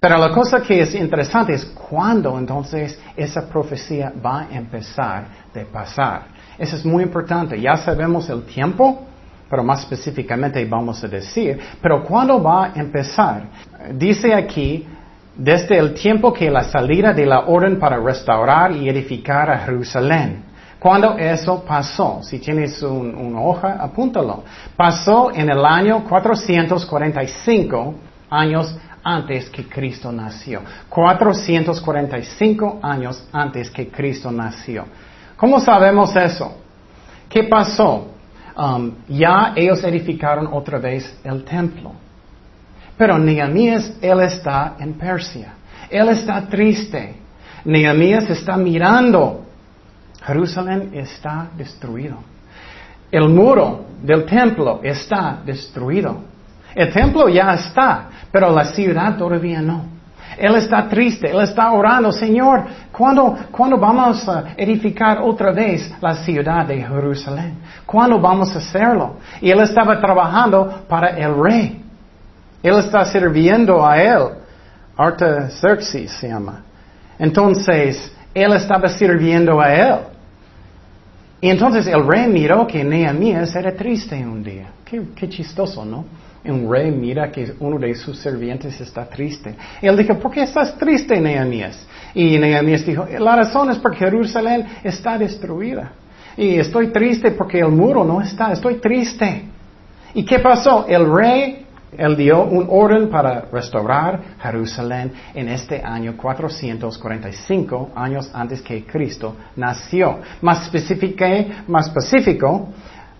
Pero 0.00 0.16
la 0.16 0.30
cosa 0.30 0.60
que 0.60 0.80
es 0.80 0.94
interesante 0.94 1.54
es 1.54 1.64
cuándo 1.64 2.38
entonces 2.38 3.00
esa 3.16 3.48
profecía 3.48 4.12
va 4.24 4.42
a 4.42 4.48
empezar 4.52 5.26
de 5.52 5.64
pasar. 5.64 6.28
Eso 6.56 6.76
es 6.76 6.84
muy 6.84 7.02
importante. 7.02 7.60
Ya 7.60 7.76
sabemos 7.76 8.30
el 8.30 8.44
tiempo, 8.44 9.07
pero 9.48 9.62
más 9.62 9.80
específicamente 9.80 10.64
vamos 10.64 11.02
a 11.02 11.08
decir, 11.08 11.58
pero 11.80 12.04
¿cuándo 12.04 12.42
va 12.42 12.66
a 12.66 12.72
empezar? 12.74 13.44
Dice 13.94 14.34
aquí, 14.34 14.86
desde 15.38 15.78
el 15.78 15.94
tiempo 15.94 16.32
que 16.32 16.50
la 16.50 16.64
salida 16.64 17.12
de 17.12 17.24
la 17.24 17.40
orden 17.46 17.78
para 17.78 17.98
restaurar 17.98 18.72
y 18.72 18.88
edificar 18.88 19.48
a 19.50 19.58
Jerusalén. 19.60 20.44
¿Cuándo 20.78 21.16
eso 21.16 21.64
pasó? 21.64 22.20
Si 22.22 22.38
tienes 22.38 22.82
una 22.82 23.40
hoja, 23.40 23.78
apúntalo. 23.80 24.44
Pasó 24.76 25.30
en 25.32 25.48
el 25.50 25.64
año 25.64 26.04
445 26.08 27.94
años 28.30 28.76
antes 29.02 29.48
que 29.50 29.68
Cristo 29.68 30.12
nació. 30.12 30.60
445 30.88 32.80
años 32.82 33.26
antes 33.32 33.70
que 33.70 33.88
Cristo 33.88 34.30
nació. 34.30 34.84
¿Cómo 35.36 35.58
sabemos 35.60 36.14
eso? 36.14 36.52
¿Qué 37.28 37.44
pasó? 37.44 38.17
Um, 38.58 38.92
ya 39.08 39.52
ellos 39.54 39.84
edificaron 39.84 40.48
otra 40.52 40.80
vez 40.80 41.16
el 41.22 41.44
templo. 41.44 41.92
Pero 42.96 43.16
Nehemías, 43.16 43.96
él 44.02 44.20
está 44.20 44.74
en 44.80 44.94
Persia. 44.94 45.54
Él 45.88 46.08
está 46.08 46.42
triste. 46.48 47.14
Nehemías 47.64 48.28
está 48.28 48.56
mirando. 48.56 49.46
Jerusalén 50.26 50.90
está 50.92 51.50
destruido. 51.56 52.16
El 53.12 53.28
muro 53.28 53.86
del 54.02 54.24
templo 54.24 54.80
está 54.82 55.38
destruido. 55.46 56.24
El 56.74 56.92
templo 56.92 57.28
ya 57.28 57.54
está, 57.54 58.08
pero 58.32 58.50
la 58.50 58.64
ciudad 58.64 59.16
todavía 59.16 59.62
no. 59.62 59.97
Él 60.38 60.54
está 60.54 60.88
triste, 60.88 61.30
él 61.30 61.40
está 61.40 61.72
orando, 61.72 62.12
Señor, 62.12 62.64
¿cuándo, 62.92 63.36
vamos 63.78 64.28
a 64.28 64.54
edificar 64.56 65.18
otra 65.18 65.50
vez 65.52 65.92
la 66.00 66.14
ciudad 66.14 66.64
de 66.64 66.82
Jerusalén? 66.82 67.58
¿Cuándo 67.84 68.20
vamos 68.20 68.54
a 68.54 68.58
hacerlo? 68.58 69.16
Y 69.40 69.50
él 69.50 69.60
estaba 69.60 70.00
trabajando 70.00 70.84
para 70.88 71.08
el 71.16 71.34
rey. 71.36 71.82
Él 72.62 72.78
está 72.78 73.04
sirviendo 73.04 73.84
a 73.84 74.00
él. 74.00 74.28
Artaxerxes 74.96 76.12
se 76.12 76.28
llama. 76.28 76.62
Entonces, 77.18 78.12
él 78.32 78.52
estaba 78.52 78.88
sirviendo 78.88 79.60
a 79.60 79.74
él. 79.74 79.96
Y 81.40 81.50
entonces 81.50 81.86
el 81.86 82.06
rey 82.06 82.26
miró 82.28 82.66
que 82.66 82.82
Nehemías 82.84 83.54
era 83.54 83.72
triste 83.72 84.16
un 84.24 84.42
día. 84.42 84.68
qué 84.84 85.28
chistoso, 85.28 85.84
¿no? 85.84 86.04
Un 86.44 86.70
rey 86.70 86.90
mira 86.90 87.30
que 87.30 87.54
uno 87.58 87.78
de 87.78 87.94
sus 87.94 88.18
sirvientes 88.18 88.80
está 88.80 89.06
triste. 89.06 89.54
Él 89.82 89.96
dijo, 89.96 90.18
¿por 90.18 90.30
qué 90.30 90.42
estás 90.42 90.76
triste, 90.78 91.20
Nehemías? 91.20 91.86
Y 92.14 92.38
Nehemías 92.38 92.86
dijo, 92.86 93.06
la 93.18 93.36
razón 93.36 93.70
es 93.70 93.78
porque 93.78 93.98
Jerusalén 93.98 94.64
está 94.82 95.18
destruida. 95.18 95.92
Y 96.36 96.56
estoy 96.58 96.88
triste 96.88 97.32
porque 97.32 97.58
el 97.58 97.68
muro 97.68 98.04
no 98.04 98.20
está, 98.20 98.52
estoy 98.52 98.76
triste. 98.76 99.44
¿Y 100.14 100.24
qué 100.24 100.38
pasó? 100.38 100.86
El 100.88 101.12
rey, 101.12 101.66
él 101.96 102.16
dio 102.16 102.44
un 102.44 102.66
orden 102.70 103.10
para 103.10 103.46
restaurar 103.52 104.20
Jerusalén 104.40 105.12
en 105.34 105.48
este 105.48 105.82
año 105.82 106.16
445, 106.16 107.90
años 107.94 108.30
antes 108.32 108.62
que 108.62 108.84
Cristo 108.84 109.34
nació. 109.56 110.20
Más 110.40 110.62
específico, 110.62 111.24
más 111.66 111.88
específico 111.88 112.68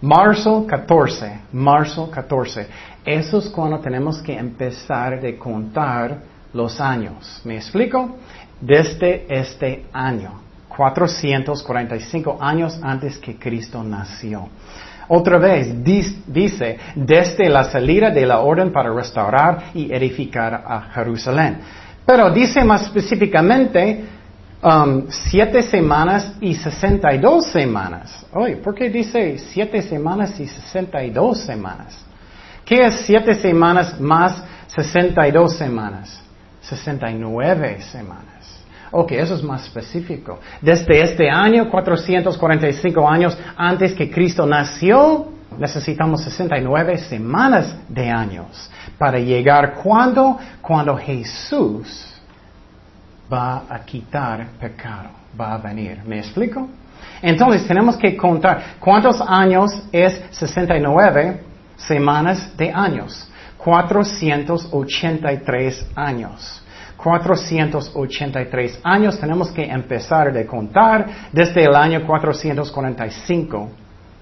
Marzo 0.00 0.64
14, 0.64 1.40
marzo 1.52 2.08
14. 2.08 2.68
Eso 3.04 3.38
es 3.38 3.48
cuando 3.48 3.80
tenemos 3.80 4.22
que 4.22 4.32
empezar 4.32 5.20
de 5.20 5.36
contar 5.36 6.18
los 6.52 6.80
años. 6.80 7.40
¿Me 7.44 7.56
explico? 7.56 8.16
Desde 8.60 9.26
este 9.28 9.86
año, 9.92 10.40
445 10.68 12.38
años 12.40 12.78
antes 12.80 13.18
que 13.18 13.36
Cristo 13.36 13.82
nació. 13.82 14.48
Otra 15.08 15.38
vez 15.38 15.82
dice, 15.82 16.78
desde 16.94 17.48
la 17.48 17.64
salida 17.64 18.10
de 18.10 18.24
la 18.24 18.38
orden 18.38 18.70
para 18.70 18.92
restaurar 18.94 19.70
y 19.74 19.92
edificar 19.92 20.62
a 20.64 20.82
Jerusalén. 20.92 21.58
Pero 22.06 22.30
dice 22.30 22.62
más 22.62 22.82
específicamente, 22.84 24.04
Um, 24.60 25.06
siete 25.08 25.62
semanas 25.62 26.32
y 26.40 26.52
sesenta 26.54 27.14
y 27.14 27.18
dos 27.18 27.46
semanas. 27.46 28.26
Oye, 28.32 28.56
¿por 28.56 28.74
qué 28.74 28.90
dice 28.90 29.38
siete 29.38 29.80
semanas 29.82 30.38
y 30.40 30.48
sesenta 30.48 31.04
y 31.04 31.10
dos 31.10 31.38
semanas? 31.38 32.04
¿Qué 32.64 32.84
es 32.84 32.94
siete 33.06 33.34
semanas 33.34 34.00
más 34.00 34.42
sesenta 34.66 35.28
y 35.28 35.30
dos 35.30 35.56
semanas? 35.56 36.20
Sesenta 36.60 37.08
y 37.08 37.14
nueve 37.14 37.80
semanas. 37.82 38.58
Ok, 38.90 39.12
eso 39.12 39.36
es 39.36 39.44
más 39.44 39.62
específico. 39.64 40.40
Desde 40.60 41.02
este 41.02 41.30
año, 41.30 41.70
445 41.70 43.08
años 43.08 43.38
antes 43.56 43.92
que 43.92 44.10
Cristo 44.10 44.44
nació, 44.44 45.28
necesitamos 45.56 46.24
69 46.24 46.98
semanas 46.98 47.76
de 47.88 48.10
años 48.10 48.68
para 48.98 49.20
llegar 49.20 49.74
cuando, 49.74 50.36
cuando 50.62 50.96
Jesús 50.96 52.17
va 53.32 53.64
a 53.68 53.80
quitar 53.80 54.46
pecado, 54.60 55.10
va 55.38 55.54
a 55.54 55.58
venir. 55.58 56.02
¿Me 56.04 56.18
explico? 56.18 56.68
Entonces 57.20 57.66
tenemos 57.66 57.96
que 57.96 58.16
contar 58.16 58.76
cuántos 58.80 59.20
años 59.20 59.82
es 59.92 60.22
69 60.30 61.42
semanas 61.76 62.56
de 62.56 62.72
años. 62.72 63.28
483 63.58 65.90
años. 65.96 66.62
483 66.96 68.80
años 68.82 69.20
tenemos 69.20 69.50
que 69.50 69.64
empezar 69.64 70.32
de 70.32 70.46
contar 70.46 71.06
desde 71.32 71.64
el 71.64 71.74
año 71.74 72.06
445 72.06 73.68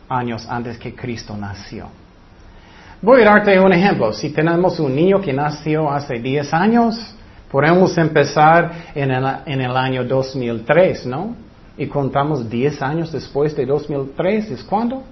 años 0.09 0.47
antes 0.49 0.79
que 0.79 0.95
Cristo 0.95 1.37
nació. 1.37 1.89
Voy 3.01 3.23
a 3.23 3.27
darte 3.27 3.61
un 3.61 3.73
ejemplo. 3.73 4.13
Si 4.13 4.31
tenemos 4.31 4.81
un 4.81 4.95
niño 4.95 5.21
que 5.21 5.33
nació 5.33 5.91
hace 5.91 6.19
10 6.19 6.53
años, 6.53 7.16
Podemos 7.57 7.97
empezar 7.97 8.93
en 8.95 9.11
el, 9.11 9.75
año 9.75 10.05
2003, 10.05 11.07
¿no? 11.07 11.35
Y 11.79 11.87
contamos 11.87 12.51
10 12.51 12.83
años 12.83 13.11
después 13.11 13.57
de 13.57 13.65
2003, 13.65 14.51
¿es 14.51 14.63
cuándo? 14.63 15.03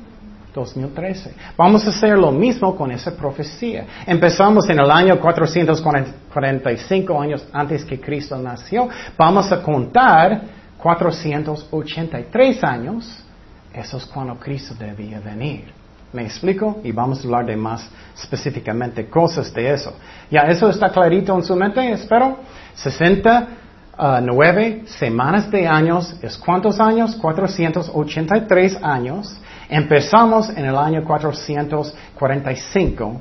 2013. 0.52 1.34
Vamos 1.56 1.86
a 1.86 1.88
hacer 1.88 2.18
lo 2.18 2.30
mismo 2.30 2.76
con 2.76 2.90
esa 2.90 3.16
profecía. 3.16 3.86
Empezamos 4.06 4.68
en 4.68 4.78
el 4.78 4.90
año 4.90 5.18
445 5.18 7.18
años 7.18 7.46
antes 7.50 7.82
que 7.82 7.98
Cristo 7.98 8.36
nació. 8.36 8.90
Vamos 9.16 9.50
a 9.50 9.62
contar 9.62 10.42
483 10.76 12.62
años. 12.62 13.24
Eso 13.72 13.96
es 13.96 14.04
cuando 14.04 14.34
Cristo 14.34 14.74
debía 14.78 15.18
venir. 15.18 15.83
¿Me 16.14 16.22
explico? 16.22 16.80
Y 16.84 16.92
vamos 16.92 17.20
a 17.20 17.24
hablar 17.24 17.46
de 17.46 17.56
más 17.56 17.90
específicamente 18.16 19.10
cosas 19.10 19.52
de 19.52 19.74
eso. 19.74 19.92
Ya, 20.30 20.42
eso 20.42 20.70
está 20.70 20.90
clarito 20.90 21.34
en 21.34 21.42
su 21.42 21.56
mente, 21.56 21.90
espero. 21.90 22.38
69 22.76 24.84
semanas 24.86 25.50
de 25.50 25.66
años, 25.66 26.14
¿es 26.22 26.38
cuántos 26.38 26.78
años? 26.78 27.16
483 27.16 28.78
años. 28.80 29.36
Empezamos 29.68 30.50
en 30.50 30.66
el 30.66 30.76
año 30.76 31.02
445, 31.02 33.20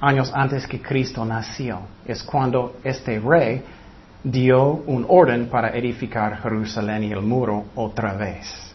años 0.00 0.30
antes 0.32 0.68
que 0.68 0.80
Cristo 0.80 1.24
nació. 1.24 1.80
Es 2.06 2.22
cuando 2.22 2.76
este 2.84 3.18
rey 3.18 3.64
dio 4.22 4.84
un 4.86 5.04
orden 5.08 5.48
para 5.48 5.70
edificar 5.70 6.40
Jerusalén 6.40 7.02
y 7.02 7.10
el 7.10 7.22
muro 7.22 7.64
otra 7.74 8.14
vez. 8.14 8.73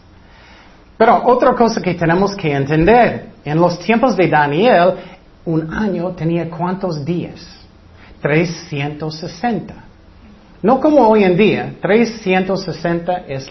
Pero 1.00 1.22
otra 1.24 1.54
cosa 1.54 1.80
que 1.80 1.94
tenemos 1.94 2.36
que 2.36 2.52
entender, 2.52 3.30
en 3.42 3.58
los 3.58 3.78
tiempos 3.78 4.14
de 4.18 4.28
Daniel, 4.28 4.96
un 5.46 5.72
año 5.72 6.10
tenía 6.10 6.50
cuántos 6.50 7.02
días? 7.02 7.40
360. 8.20 9.74
No 10.60 10.78
como 10.78 11.08
hoy 11.08 11.24
en 11.24 11.38
día, 11.38 11.72
360 11.80 13.24
es, 13.28 13.48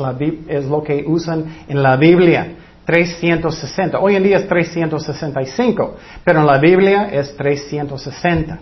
es 0.47 0.65
lo 0.65 0.83
que 0.83 1.03
usan 1.07 1.63
en 1.67 1.81
la 1.81 1.97
Biblia. 1.97 2.53
360. 2.85 3.97
Hoy 3.97 4.15
en 4.15 4.21
día 4.21 4.37
es 4.37 4.47
365, 4.47 5.95
pero 6.23 6.41
en 6.41 6.45
la 6.45 6.59
Biblia 6.59 7.09
es 7.11 7.35
360. 7.35 8.59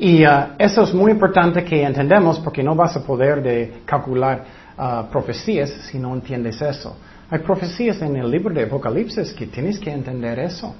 Y 0.00 0.22
uh, 0.22 0.48
eso 0.58 0.82
es 0.82 0.92
muy 0.92 1.12
importante 1.12 1.64
que 1.64 1.82
entendamos 1.82 2.40
porque 2.40 2.62
no 2.62 2.74
vas 2.74 2.94
a 2.94 3.02
poder 3.02 3.42
de 3.42 3.80
calcular 3.86 4.44
uh, 4.76 5.10
profecías 5.10 5.70
si 5.90 5.98
no 5.98 6.12
entiendes 6.12 6.60
eso. 6.60 6.94
Hay 7.28 7.40
profecías 7.40 8.00
en 8.02 8.14
el 8.16 8.30
libro 8.30 8.54
de 8.54 8.64
Apocalipsis 8.64 9.32
que 9.32 9.46
tienes 9.46 9.80
que 9.80 9.90
entender 9.90 10.38
eso. 10.38 10.74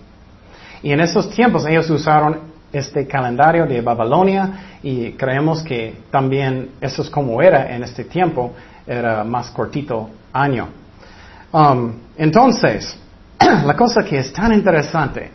Y 0.81 0.93
en 0.93 1.01
esos 1.01 1.29
tiempos 1.31 1.67
ellos 1.67 1.91
usaron 1.91 2.55
este 2.73 3.07
calendario 3.07 3.67
de 3.67 3.81
Babilonia 3.81 4.79
y 4.83 5.13
creemos 5.13 5.63
que 5.65 6.03
también 6.11 6.71
eso 6.81 7.03
es 7.03 7.11
como 7.11 7.43
era 7.43 7.75
en 7.75 7.83
este 7.83 8.05
tiempo, 8.05 8.53
era 8.87 9.25
más 9.25 9.51
cortito 9.51 10.09
año. 10.33 10.69
Um, 11.51 11.95
entonces, 12.17 12.97
la 13.41 13.75
cosa 13.75 14.05
que 14.05 14.19
es 14.19 14.33
tan 14.33 14.53
interesante, 14.53 15.31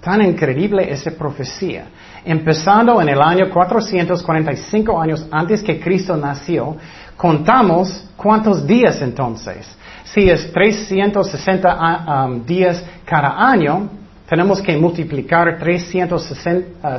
tan 0.00 0.22
increíble 0.22 0.90
esa 0.90 1.10
profecía, 1.10 1.88
empezando 2.24 3.02
en 3.02 3.10
el 3.10 3.20
año 3.20 3.50
445 3.52 4.98
años 4.98 5.26
antes 5.30 5.62
que 5.62 5.78
Cristo 5.78 6.16
nació, 6.16 6.74
contamos 7.16 8.08
cuántos 8.16 8.66
días 8.66 9.02
entonces 9.02 9.66
si 10.14 10.30
es 10.30 10.50
360 10.52 11.70
ah, 11.70 12.26
um, 12.26 12.44
días 12.44 12.84
cada 13.04 13.50
año, 13.50 13.90
tenemos 14.28 14.62
que 14.62 14.76
multiplicar 14.76 15.58
360 15.58 16.78
ah, 16.82 16.98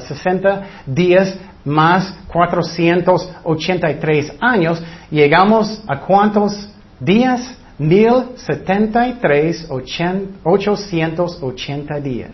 días 0.85 1.37
más 1.65 2.15
483 2.27 4.33
años. 4.39 4.81
Llegamos 5.11 5.83
a 5.87 5.99
cuántos 5.99 6.69
días? 6.99 7.55
1073, 7.77 9.67
880 9.69 11.99
días. 12.01 12.31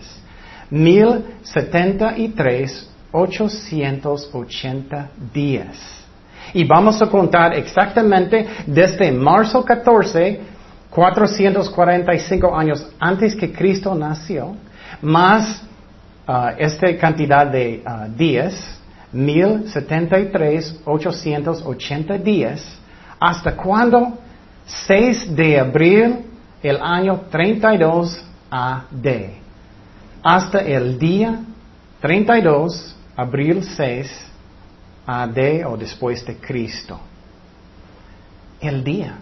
1073, 0.72 2.90
880 3.12 5.10
días. 5.32 5.78
Y 6.54 6.64
vamos 6.64 7.02
a 7.02 7.08
contar 7.08 7.54
exactamente 7.54 8.48
desde 8.66 9.12
marzo 9.12 9.64
14 9.64 10.55
445 10.96 12.58
años 12.58 12.88
antes 13.00 13.36
que 13.36 13.52
Cristo 13.52 13.94
nació, 13.94 14.56
más 15.02 15.62
uh, 16.28 16.56
esta 16.58 16.98
cantidad 16.98 17.46
de 17.46 17.84
uh, 17.86 18.10
días, 18.16 18.80
1073, 19.12 20.82
880 20.86 22.18
días, 22.18 22.80
¿Hasta 23.20 23.56
cuándo? 23.56 24.18
6 24.66 25.36
de 25.36 25.60
abril 25.60 26.26
el 26.62 26.82
año 26.82 27.22
32 27.30 28.24
AD. 28.50 29.08
Hasta 30.24 30.60
el 30.60 30.98
día 30.98 31.40
32, 32.02 32.96
abril 33.16 33.64
6 33.64 34.32
AD 35.06 35.66
o 35.68 35.78
después 35.78 36.26
de 36.26 36.36
Cristo. 36.38 37.00
El 38.60 38.84
día. 38.84 39.18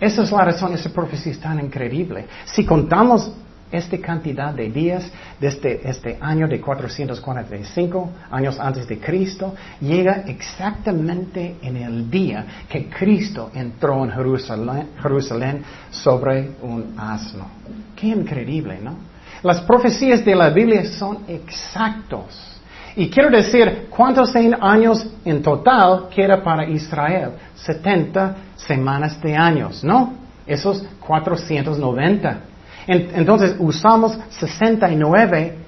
Esa 0.00 0.22
es 0.22 0.30
la 0.30 0.44
razón, 0.44 0.72
esa 0.74 0.90
profecía 0.90 1.32
es 1.32 1.40
tan 1.40 1.58
increíble. 1.58 2.26
Si 2.44 2.64
contamos 2.64 3.32
esta 3.70 3.98
cantidad 3.98 4.54
de 4.54 4.70
días 4.70 5.10
desde 5.38 5.88
este 5.88 6.18
año 6.20 6.48
de 6.48 6.60
445 6.60 8.10
años 8.30 8.58
antes 8.58 8.86
de 8.88 8.98
Cristo 8.98 9.54
llega 9.80 10.24
exactamente 10.26 11.56
en 11.62 11.76
el 11.76 12.10
día 12.10 12.46
que 12.68 12.88
Cristo 12.88 13.50
entró 13.54 14.04
en 14.04 14.10
Jerusalén, 14.10 14.88
Jerusalén 15.02 15.62
sobre 15.90 16.52
un 16.62 16.94
asno. 16.96 17.46
Qué 17.94 18.08
increíble, 18.08 18.78
¿no? 18.82 18.96
Las 19.42 19.60
profecías 19.60 20.24
de 20.24 20.34
la 20.34 20.50
Biblia 20.50 20.84
son 20.86 21.18
exactos. 21.28 22.57
Y 22.98 23.08
quiero 23.10 23.30
decir, 23.30 23.86
¿cuántos 23.90 24.34
años 24.34 25.06
en 25.24 25.40
total 25.40 26.08
queda 26.12 26.42
para 26.42 26.68
Israel? 26.68 27.30
70 27.54 28.34
semanas 28.56 29.22
de 29.22 29.36
años, 29.36 29.84
¿no? 29.84 30.14
Esos 30.44 30.84
490. 31.06 32.40
Entonces 32.88 33.54
usamos 33.60 34.18
69 34.30 35.58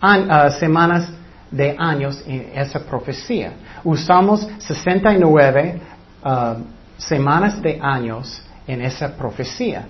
ah, 0.00 0.50
semanas 0.58 1.12
de 1.50 1.76
años 1.78 2.24
en 2.26 2.50
esa 2.54 2.80
profecía. 2.80 3.52
Usamos 3.84 4.48
69 4.56 5.80
ah, 6.24 6.56
semanas 6.96 7.60
de 7.60 7.78
años 7.78 8.42
en 8.66 8.80
esa 8.80 9.14
profecía. 9.14 9.84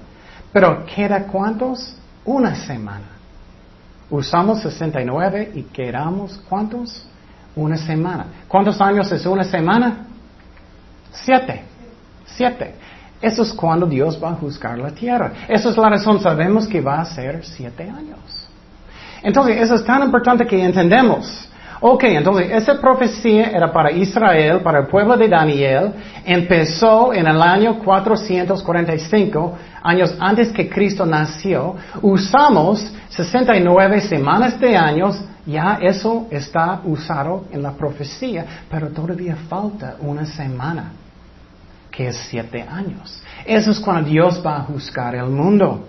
Pero 0.52 0.84
¿queda 0.86 1.22
cuántos? 1.22 1.94
Una 2.24 2.56
semana. 2.56 3.19
Usamos 4.10 4.60
69 4.62 5.52
y 5.54 5.62
quedamos 5.62 6.40
cuántos? 6.48 7.06
Una 7.54 7.76
semana. 7.76 8.26
¿Cuántos 8.48 8.80
años 8.80 9.10
es 9.12 9.24
una 9.26 9.44
semana? 9.44 10.06
Siete. 11.12 11.62
Siete. 12.24 12.74
Eso 13.20 13.42
es 13.42 13.52
cuando 13.52 13.86
Dios 13.86 14.18
va 14.22 14.30
a 14.30 14.34
juzgar 14.34 14.78
la 14.78 14.90
tierra. 14.90 15.32
Esa 15.48 15.70
es 15.70 15.76
la 15.76 15.90
razón. 15.90 16.20
Sabemos 16.20 16.66
que 16.66 16.80
va 16.80 17.00
a 17.00 17.04
ser 17.04 17.44
siete 17.44 17.84
años. 17.88 18.48
Entonces, 19.22 19.60
eso 19.60 19.74
es 19.74 19.84
tan 19.84 20.02
importante 20.02 20.46
que 20.46 20.64
entendemos. 20.64 21.48
Ok, 21.82 22.04
entonces 22.04 22.50
esa 22.50 22.78
profecía 22.78 23.50
era 23.52 23.72
para 23.72 23.90
Israel, 23.90 24.60
para 24.60 24.80
el 24.80 24.86
pueblo 24.86 25.16
de 25.16 25.28
Daniel. 25.28 25.94
Empezó 26.26 27.14
en 27.14 27.26
el 27.26 27.40
año 27.40 27.78
445, 27.78 29.58
años 29.82 30.14
antes 30.20 30.52
que 30.52 30.68
Cristo 30.68 31.06
nació. 31.06 31.76
Usamos 32.02 32.92
69 33.08 34.02
semanas 34.02 34.60
de 34.60 34.76
años. 34.76 35.22
Ya 35.46 35.78
eso 35.80 36.26
está 36.30 36.82
usado 36.84 37.46
en 37.50 37.62
la 37.62 37.72
profecía, 37.72 38.44
pero 38.70 38.88
todavía 38.88 39.36
falta 39.48 39.96
una 40.00 40.26
semana 40.26 40.92
que 41.90 42.08
es 42.08 42.16
siete 42.28 42.60
años. 42.60 43.22
Eso 43.46 43.70
es 43.70 43.80
cuando 43.80 44.10
Dios 44.10 44.42
va 44.44 44.58
a 44.58 44.62
juzgar 44.64 45.14
el 45.14 45.30
mundo. 45.30 45.86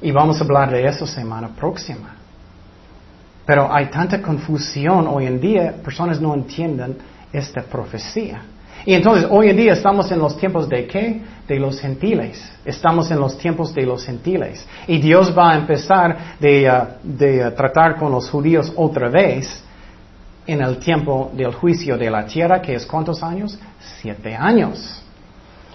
Y 0.00 0.12
vamos 0.12 0.40
a 0.40 0.44
hablar 0.44 0.70
de 0.70 0.86
eso 0.86 1.08
semana 1.08 1.48
próxima. 1.48 2.23
Pero 3.46 3.72
hay 3.72 3.86
tanta 3.86 4.22
confusión 4.22 5.06
hoy 5.06 5.26
en 5.26 5.40
día, 5.40 5.74
personas 5.82 6.20
no 6.20 6.34
entienden 6.34 6.96
esta 7.32 7.62
profecía. 7.62 8.42
Y 8.86 8.92
entonces 8.92 9.26
hoy 9.30 9.48
en 9.48 9.56
día 9.56 9.72
estamos 9.72 10.10
en 10.12 10.18
los 10.18 10.36
tiempos 10.36 10.68
de 10.68 10.86
qué? 10.86 11.20
De 11.48 11.58
los 11.58 11.80
gentiles. 11.80 12.42
Estamos 12.64 13.10
en 13.10 13.18
los 13.18 13.38
tiempos 13.38 13.74
de 13.74 13.86
los 13.86 14.04
gentiles. 14.04 14.66
Y 14.86 14.98
Dios 14.98 15.36
va 15.36 15.52
a 15.52 15.56
empezar 15.56 16.36
de, 16.38 16.70
uh, 16.70 16.86
de 17.02 17.46
uh, 17.46 17.50
tratar 17.52 17.96
con 17.96 18.12
los 18.12 18.28
judíos 18.28 18.72
otra 18.76 19.08
vez 19.08 19.62
en 20.46 20.60
el 20.60 20.78
tiempo 20.78 21.30
del 21.32 21.54
juicio 21.54 21.96
de 21.96 22.10
la 22.10 22.26
tierra, 22.26 22.60
que 22.60 22.74
es 22.74 22.84
cuántos 22.84 23.22
años? 23.22 23.58
Siete 24.00 24.34
años. 24.34 25.02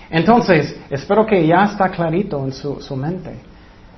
Entonces, 0.09 0.75
espero 0.89 1.25
que 1.25 1.45
ya 1.45 1.65
está 1.65 1.89
clarito 1.89 2.43
en 2.43 2.51
su, 2.51 2.95
mente. 2.95 3.39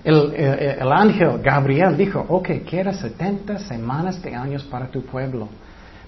El, 0.04 0.34
el, 0.34 0.92
ángel 0.92 1.40
Gabriel 1.44 1.96
dijo, 1.96 2.26
ok, 2.28 2.50
quiera 2.68 2.92
70 2.92 3.60
semanas 3.60 4.22
de 4.22 4.36
años 4.36 4.64
para 4.64 4.88
tu 4.88 5.04
pueblo. 5.04 5.48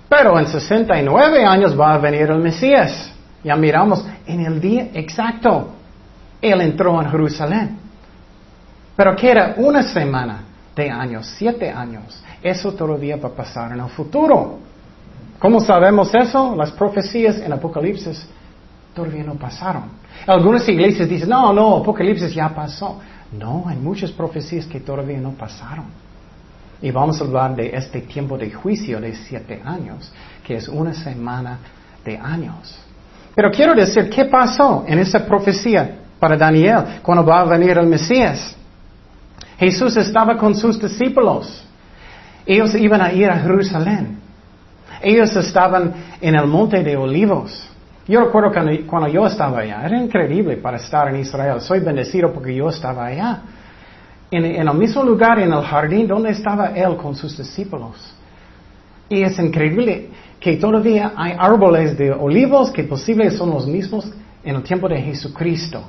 Pero 0.10 0.40
en 0.40 0.48
69 0.48 1.46
años 1.46 1.80
va 1.80 1.94
a 1.94 1.98
venir 1.98 2.30
el 2.30 2.40
Mesías. 2.40 3.12
Ya 3.44 3.56
miramos, 3.56 4.06
en 4.26 4.46
el 4.46 4.60
día 4.60 4.90
exacto, 4.94 5.74
Él 6.42 6.62
entró 6.62 7.02
en 7.02 7.10
Jerusalén. 7.10 7.78
Pero 8.96 9.16
queda 9.16 9.56
una 9.58 9.84
semana 9.84 10.44
de 10.76 10.90
años, 10.90 11.28
siete 11.38 11.70
años. 11.70 12.24
Eso 12.42 12.74
todavía 12.74 13.18
va 13.18 13.30
a 13.30 13.34
pasar 13.34 13.72
en 13.72 13.80
el 13.80 13.90
futuro. 13.90 14.60
¿Cómo 15.40 15.60
sabemos 15.60 16.14
eso? 16.16 16.56
Las 16.56 16.72
profecías 16.72 17.38
en 17.40 17.52
Apocalipsis 17.52 18.28
todavía 18.94 19.24
no 19.24 19.36
pasaron. 19.36 19.84
Algunas 20.28 20.68
iglesias 20.70 21.10
dicen, 21.10 21.30
no, 21.30 21.52
no, 21.52 21.78
Apocalipsis 21.78 22.34
ya 22.34 22.50
pasó. 22.50 23.00
No, 23.38 23.66
hay 23.68 23.78
muchas 23.78 24.12
profecías 24.12 24.66
que 24.66 24.80
todavía 24.80 25.18
no 25.18 25.32
pasaron. 25.32 25.86
Y 26.82 26.92
vamos 26.92 27.20
a 27.22 27.24
hablar 27.24 27.56
de 27.56 27.76
este 27.76 28.02
tiempo 28.02 28.38
de 28.38 28.52
juicio 28.52 29.00
de 29.00 29.16
siete 29.16 29.62
años, 29.64 30.12
que 30.46 30.56
es 30.56 30.68
una 30.68 30.94
semana 30.94 31.60
de 32.04 32.18
años. 32.18 32.78
Pero 33.36 33.50
quiero 33.52 33.74
decir, 33.74 34.10
¿qué 34.10 34.26
pasó 34.26 34.84
en 34.88 35.00
esa 35.00 35.26
profecía 35.26 36.00
para 36.20 36.38
Daniel 36.38 37.00
cuando 37.02 37.26
va 37.26 37.42
a 37.42 37.46
venir 37.46 37.78
el 37.78 37.88
Mesías? 37.88 38.56
Jesús 39.58 39.96
estaba 39.98 40.38
con 40.38 40.56
sus 40.56 40.80
discípulos. 40.80 41.64
Ellos 42.46 42.76
iban 42.76 43.02
a 43.02 43.14
ir 43.14 43.30
a 43.30 43.40
Jerusalén. 43.40 44.20
Ellos 45.02 45.36
estaban 45.36 45.94
en 46.22 46.36
el 46.36 46.48
monte 46.48 46.84
de 46.84 46.96
olivos. 46.96 47.70
Yo 48.08 48.20
recuerdo 48.26 48.52
cuando, 48.86 49.08
yo 49.08 49.26
estaba 49.26 49.60
allá, 49.60 49.86
era 49.86 49.98
increíble 49.98 50.58
para 50.58 50.78
estar 50.78 51.08
en 51.08 51.22
Israel. 51.22 51.62
Soy 51.62 51.80
bendecido 51.80 52.34
porque 52.34 52.54
yo 52.54 52.68
estaba 52.68 53.06
allá. 53.06 53.42
En, 54.30 54.44
el 54.46 54.74
mismo 54.74 55.04
lugar, 55.04 55.40
en 55.40 55.54
el 55.54 55.62
jardín 55.62 56.08
donde 56.08 56.32
estaba 56.32 56.72
él 56.72 56.98
con 56.98 57.16
sus 57.16 57.38
discípulos. 57.38 58.14
Y 59.08 59.22
es 59.22 59.38
increíble 59.40 60.10
que 60.40 60.58
todavía 60.58 61.14
hay 61.16 61.36
árboles 61.38 61.98
de 61.98 62.12
olivos 62.12 62.72
que 62.72 62.84
posiblemente 62.84 63.38
son 63.38 63.52
los 63.52 63.68
mismos 63.68 64.12
en 64.44 64.56
el 64.56 64.64
tiempo 64.64 64.90
de 64.90 65.02
Jesucristo. 65.02 65.84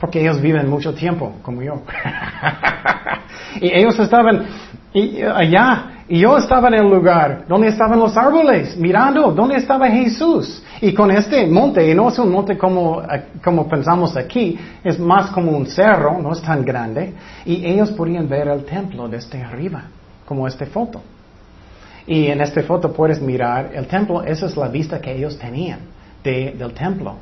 Porque 0.00 0.20
ellos 0.20 0.40
viven 0.40 0.68
mucho 0.68 0.92
tiempo, 0.94 1.34
como 1.42 1.62
yo. 1.62 1.82
y 3.60 3.70
ellos 3.72 3.96
estaban 3.98 4.46
allá 5.36 5.99
y 6.12 6.18
yo 6.18 6.36
estaba 6.36 6.66
en 6.66 6.74
el 6.74 6.90
lugar 6.90 7.44
donde 7.46 7.68
estaban 7.68 8.00
los 8.00 8.16
árboles, 8.16 8.76
mirando 8.76 9.30
dónde 9.30 9.54
estaba 9.54 9.88
Jesús. 9.88 10.60
Y 10.80 10.92
con 10.92 11.08
este 11.12 11.46
monte, 11.46 11.88
y 11.88 11.94
no 11.94 12.08
es 12.08 12.18
un 12.18 12.32
monte 12.32 12.58
como, 12.58 13.00
como 13.44 13.68
pensamos 13.68 14.16
aquí, 14.16 14.58
es 14.82 14.98
más 14.98 15.30
como 15.30 15.52
un 15.52 15.66
cerro, 15.66 16.20
no 16.20 16.32
es 16.32 16.42
tan 16.42 16.64
grande. 16.64 17.14
Y 17.44 17.64
ellos 17.64 17.92
podían 17.92 18.28
ver 18.28 18.48
el 18.48 18.64
templo 18.64 19.06
desde 19.08 19.40
arriba, 19.40 19.84
como 20.26 20.48
esta 20.48 20.66
foto. 20.66 21.00
Y 22.08 22.26
en 22.26 22.40
esta 22.40 22.60
foto 22.64 22.92
puedes 22.92 23.22
mirar 23.22 23.70
el 23.72 23.86
templo, 23.86 24.24
esa 24.24 24.46
es 24.46 24.56
la 24.56 24.66
vista 24.66 25.00
que 25.00 25.14
ellos 25.14 25.38
tenían 25.38 25.78
del 26.24 26.72
templo. 26.72 27.18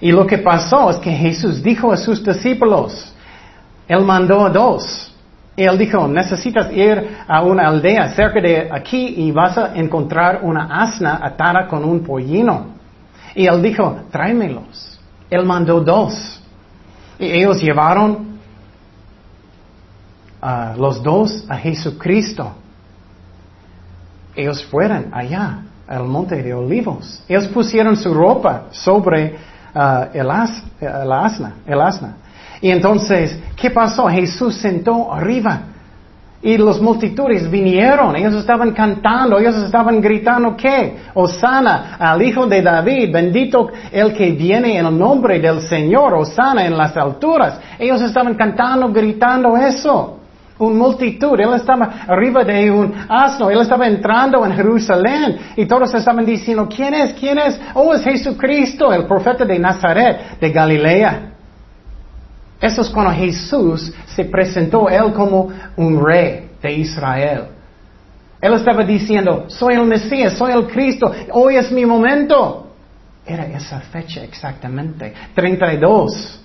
Y 0.00 0.12
lo 0.12 0.24
que 0.28 0.38
pasó 0.38 0.90
es 0.90 0.98
que 0.98 1.10
Jesús 1.10 1.60
dijo 1.60 1.90
a 1.90 1.96
sus 1.96 2.24
discípulos, 2.24 3.12
Él 3.88 4.04
mandó 4.04 4.46
a 4.46 4.50
dos, 4.50 5.11
él 5.56 5.76
dijo, 5.76 6.08
necesitas 6.08 6.72
ir 6.72 7.16
a 7.28 7.42
una 7.42 7.68
aldea 7.68 8.08
cerca 8.14 8.40
de 8.40 8.70
aquí 8.72 9.14
y 9.18 9.30
vas 9.32 9.58
a 9.58 9.74
encontrar 9.74 10.40
una 10.42 10.82
asna 10.82 11.20
atada 11.22 11.68
con 11.68 11.84
un 11.84 12.02
pollino. 12.02 12.68
Y 13.34 13.46
él 13.46 13.60
dijo, 13.60 14.00
tráemelos. 14.10 14.98
Él 15.28 15.44
mandó 15.44 15.80
dos. 15.80 16.42
Y 17.18 17.26
ellos 17.26 17.60
llevaron 17.62 18.38
a 20.40 20.74
los 20.76 21.02
dos 21.02 21.44
a 21.48 21.56
Jesucristo. 21.56 22.52
Ellos 24.34 24.64
fueron 24.64 25.08
allá, 25.12 25.62
al 25.86 26.04
monte 26.04 26.42
de 26.42 26.54
olivos. 26.54 27.22
Ellos 27.28 27.46
pusieron 27.48 27.96
su 27.96 28.14
ropa 28.14 28.64
sobre 28.70 29.36
uh, 29.74 30.04
el, 30.14 30.26
el 30.26 31.12
asna, 31.12 31.54
el 31.66 31.80
asna. 31.80 32.16
Y 32.62 32.70
entonces, 32.70 33.36
¿qué 33.56 33.70
pasó? 33.70 34.06
Jesús 34.06 34.54
sentó 34.54 35.12
arriba. 35.12 35.62
Y 36.40 36.56
los 36.56 36.80
multitudes 36.80 37.48
vinieron, 37.48 38.16
ellos 38.16 38.34
estaban 38.34 38.72
cantando, 38.72 39.38
ellos 39.38 39.56
estaban 39.56 40.00
gritando, 40.00 40.56
¿qué? 40.56 40.96
Osana 41.14 41.96
al 41.98 42.20
Hijo 42.20 42.46
de 42.46 42.62
David, 42.62 43.12
bendito 43.12 43.68
el 43.92 44.12
que 44.12 44.32
viene 44.32 44.76
en 44.76 44.86
el 44.86 44.98
nombre 44.98 45.38
del 45.38 45.60
Señor, 45.60 46.14
Osana 46.14 46.66
en 46.66 46.76
las 46.76 46.96
alturas. 46.96 47.60
Ellos 47.78 48.00
estaban 48.02 48.34
cantando, 48.34 48.88
gritando 48.88 49.56
eso. 49.56 50.18
Un 50.58 50.78
multitud, 50.78 51.38
él 51.40 51.54
estaba 51.54 52.04
arriba 52.06 52.44
de 52.44 52.70
un 52.70 52.92
asno, 53.08 53.50
él 53.50 53.60
estaba 53.60 53.86
entrando 53.86 54.44
en 54.44 54.52
Jerusalén 54.52 55.38
y 55.56 55.66
todos 55.66 55.94
estaban 55.94 56.24
diciendo, 56.24 56.68
¿quién 56.68 56.94
es? 56.94 57.14
¿quién 57.14 57.38
es? 57.38 57.60
Oh, 57.74 57.94
es 57.94 58.02
Jesucristo, 58.02 58.92
el 58.92 59.06
profeta 59.06 59.44
de 59.44 59.58
Nazaret, 59.58 60.38
de 60.40 60.50
Galilea. 60.50 61.31
Eso 62.62 62.82
es 62.82 62.88
cuando 62.90 63.12
Jesús 63.12 63.92
se 64.06 64.24
presentó 64.24 64.88
él 64.88 65.12
como 65.12 65.50
un 65.76 66.00
rey 66.02 66.48
de 66.62 66.72
Israel. 66.72 67.46
Él 68.40 68.54
estaba 68.54 68.84
diciendo, 68.84 69.46
soy 69.48 69.74
el 69.74 69.84
Mesías, 69.84 70.34
soy 70.38 70.52
el 70.52 70.68
Cristo, 70.68 71.12
hoy 71.32 71.56
es 71.56 71.72
mi 71.72 71.84
momento. 71.84 72.68
Era 73.26 73.46
esa 73.46 73.80
fecha 73.80 74.22
exactamente, 74.22 75.12
32 75.34 76.40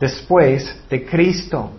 después 0.00 0.74
de 0.88 1.04
Cristo. 1.04 1.72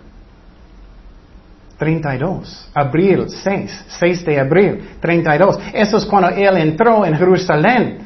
32, 1.76 2.70
abril 2.74 3.26
6, 3.28 3.84
6 4.00 4.24
de 4.24 4.40
abril, 4.40 4.90
32. 5.00 5.58
Eso 5.72 5.96
es 5.96 6.06
cuando 6.06 6.30
Él 6.30 6.56
entró 6.56 7.04
en 7.04 7.16
Jerusalén. 7.16 7.98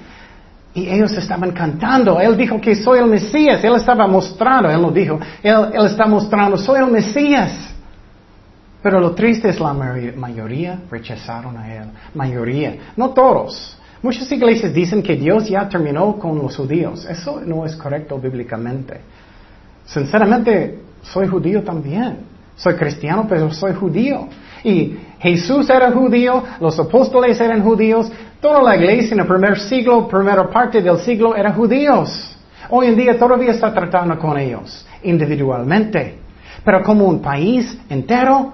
Y 0.75 0.89
ellos 0.89 1.13
estaban 1.13 1.51
cantando. 1.53 2.19
Él 2.19 2.37
dijo 2.37 2.61
que 2.61 2.75
soy 2.75 2.99
el 3.01 3.07
Mesías. 3.07 3.63
Él 3.63 3.75
estaba 3.75 4.07
mostrando, 4.07 4.71
Él 4.71 4.81
lo 4.81 4.91
dijo. 4.91 5.19
Él, 5.43 5.69
él 5.73 5.87
está 5.87 6.07
mostrando, 6.07 6.57
soy 6.57 6.81
el 6.81 6.91
Mesías. 6.91 7.73
Pero 8.83 8.99
lo 8.99 9.13
triste 9.13 9.49
es 9.49 9.61
la 9.61 9.73
mayoría 9.73 10.81
rechazaron 10.91 11.57
a 11.57 11.73
Él. 11.73 11.85
Mayoría. 12.15 12.77
No 12.97 13.11
todos. 13.11 13.79
Muchas 14.03 14.31
iglesias 14.33 14.75
dicen 14.75 15.03
que 15.03 15.15
Dios 15.15 15.49
ya 15.49 15.69
terminó 15.69 16.19
con 16.19 16.37
los 16.37 16.57
judíos. 16.57 17.05
Eso 17.05 17.41
no 17.41 17.65
es 17.65 17.77
correcto 17.77 18.19
bíblicamente. 18.19 19.01
Sinceramente, 19.85 20.81
soy 21.03 21.29
judío 21.29 21.63
también. 21.63 22.33
Soy 22.57 22.75
cristiano, 22.75 23.27
pero 23.29 23.53
soy 23.53 23.75
judío. 23.75 24.29
Y 24.65 24.97
Jesús 25.23 25.71
era 25.71 25.93
judío, 25.93 26.43
los 26.61 26.79
apóstoles 26.81 27.41
eran 27.41 27.63
judíos, 27.63 28.11
toda 28.41 28.61
la 28.61 28.75
iglesia 28.75 29.15
en 29.15 29.21
el 29.21 29.27
primer 29.27 29.57
siglo, 29.57 30.09
primera 30.09 30.51
parte 30.51 30.83
del 30.83 30.99
siglo, 30.99 31.37
eran 31.37 31.55
judíos. 31.55 32.37
Hoy 32.71 32.89
en 32.89 32.97
día 32.97 33.17
todavía 33.17 33.53
está 33.53 33.73
tratando 33.73 34.19
con 34.19 34.37
ellos, 34.37 34.85
individualmente. 35.05 36.19
Pero 36.65 36.83
como 36.83 37.05
un 37.05 37.23
país 37.23 37.79
entero, 37.89 38.53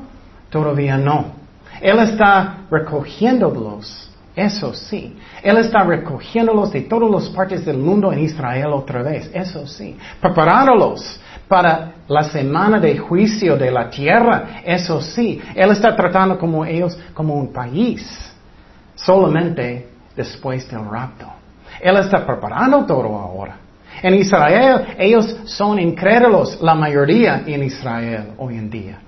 todavía 0.51 0.99
no. 0.99 1.39
Él 1.81 1.99
está 2.01 2.67
recogiéndolos, 2.71 4.11
eso 4.37 4.75
sí. 4.75 5.17
Él 5.43 5.57
está 5.57 5.85
recogiéndolos 5.85 6.71
de 6.71 6.83
todas 6.83 7.11
las 7.11 7.31
partes 7.31 7.65
del 7.65 7.79
mundo 7.79 8.13
en 8.13 8.19
Israel 8.19 8.73
otra 8.75 9.03
vez, 9.03 9.31
eso 9.33 9.67
sí. 9.67 9.97
Preparándolos 10.21 11.19
para 11.49 11.93
la 12.07 12.25
semana 12.25 12.79
de 12.79 12.99
juicio 12.99 13.57
de 13.57 13.71
la 13.71 13.89
tierra. 13.89 14.61
Eso 14.65 15.01
sí, 15.01 15.41
Él 15.55 15.71
está 15.71 15.97
tratando 15.97 16.39
como 16.39 16.65
ellos 16.65 16.99
como 17.15 17.35
un 17.35 17.53
país, 17.53 18.33
solamente 18.95 19.89
después 20.15 20.69
del 20.71 20.85
rapto. 20.85 21.27
Él 21.81 21.97
está 21.97 22.25
preparando 22.27 22.85
todo 22.85 23.17
ahora. 23.17 23.57
En 24.03 24.15
Israel, 24.15 24.95
ellos 24.99 25.37
son 25.45 25.79
incrédulos, 25.81 26.61
la 26.61 26.75
mayoría 26.75 27.43
en 27.47 27.65
Israel 27.65 28.33
hoy 28.39 28.57
en 28.57 28.71
día. 28.71 28.99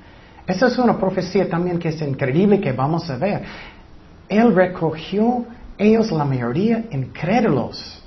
Esa 0.47 0.67
es 0.67 0.79
una 0.79 0.99
profecía 0.99 1.49
también 1.49 1.79
que 1.79 1.91
es 1.91 2.03
increíble 2.03 2.61
que 2.61 2.73
vamos 2.73 3.09
a 3.09 3.17
ver. 3.17 3.43
Él 4.29 4.55
recogió 4.55 5.45
ellos, 5.79 6.11
la 6.11 6.25
mayoría, 6.25 6.85
incrédulos. 6.91 8.00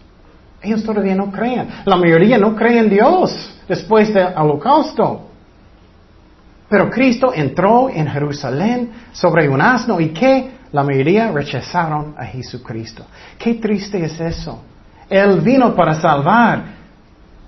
Ellos 0.64 0.84
todavía 0.84 1.14
no 1.14 1.30
creen. 1.30 1.68
La 1.86 1.98
mayoría 1.98 2.38
no 2.38 2.56
creen 2.56 2.86
en 2.86 2.90
Dios 2.90 3.54
después 3.68 4.14
del 4.14 4.28
holocausto. 4.36 5.28
Pero 6.70 6.90
Cristo 6.90 7.34
entró 7.36 7.90
en 7.90 8.08
Jerusalén 8.08 8.90
sobre 9.12 9.50
un 9.50 9.62
asno 9.62 10.00
y 10.00 10.10
que 10.10 10.52
la 10.72 10.84
mayoría 10.84 11.32
rechazaron 11.32 12.16
a 12.18 12.26
Jesucristo. 12.26 13.06
Qué 13.38 13.56
triste 13.56 14.04
es 14.04 14.20
eso. 14.20 14.64
Él 15.10 15.42
vino 15.42 15.76
para 15.76 16.02
salvar. 16.02 16.82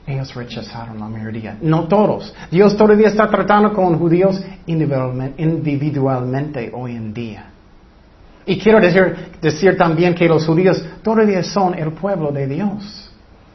Ellos 0.05 0.35
rechazaron 0.35 0.99
la 0.99 1.07
mayoría, 1.07 1.57
no 1.61 1.85
todos. 1.85 2.35
Dios 2.51 2.77
todavía 2.77 3.07
está 3.07 3.27
tratando 3.27 3.73
con 3.73 3.97
judíos 3.97 4.39
individualmente 4.67 6.69
hoy 6.71 6.95
en 6.95 7.11
día. 7.11 7.45
Y 8.45 8.59
quiero 8.59 8.79
decir, 8.79 9.15
decir 9.41 9.75
también 9.75 10.13
que 10.13 10.27
los 10.27 10.45
judíos 10.45 10.85
todavía 11.01 11.43
son 11.43 11.73
el 11.73 11.93
pueblo 11.93 12.31
de 12.31 12.45
Dios. 12.45 13.04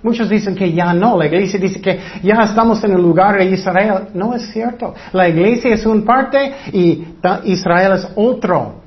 Muchos 0.02 0.30
dicen 0.30 0.54
que 0.54 0.72
ya 0.72 0.94
no, 0.94 1.18
la 1.18 1.26
iglesia 1.26 1.60
dice 1.60 1.80
que 1.80 1.98
ya 2.22 2.42
estamos 2.44 2.82
en 2.84 2.92
el 2.92 3.02
lugar 3.02 3.38
de 3.38 3.44
Israel. 3.44 4.08
No 4.14 4.34
es 4.34 4.50
cierto. 4.50 4.94
La 5.12 5.28
iglesia 5.28 5.74
es 5.74 5.84
un 5.84 6.04
parte 6.04 6.54
y 6.72 7.06
Israel 7.44 7.92
es 7.92 8.08
otro. 8.16 8.80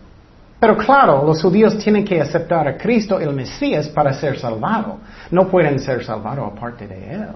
Pero 0.59 0.77
claro, 0.77 1.23
los 1.25 1.41
judíos 1.41 1.77
tienen 1.77 2.05
que 2.05 2.19
aceptar 2.19 2.67
a 2.67 2.77
Cristo, 2.77 3.19
el 3.19 3.33
Mesías, 3.33 3.89
para 3.89 4.13
ser 4.13 4.39
salvado. 4.39 4.97
No 5.29 5.47
pueden 5.47 5.77
ser 5.77 6.03
salvados 6.03 6.51
aparte 6.51 6.87
de 6.87 7.13
Él. 7.13 7.27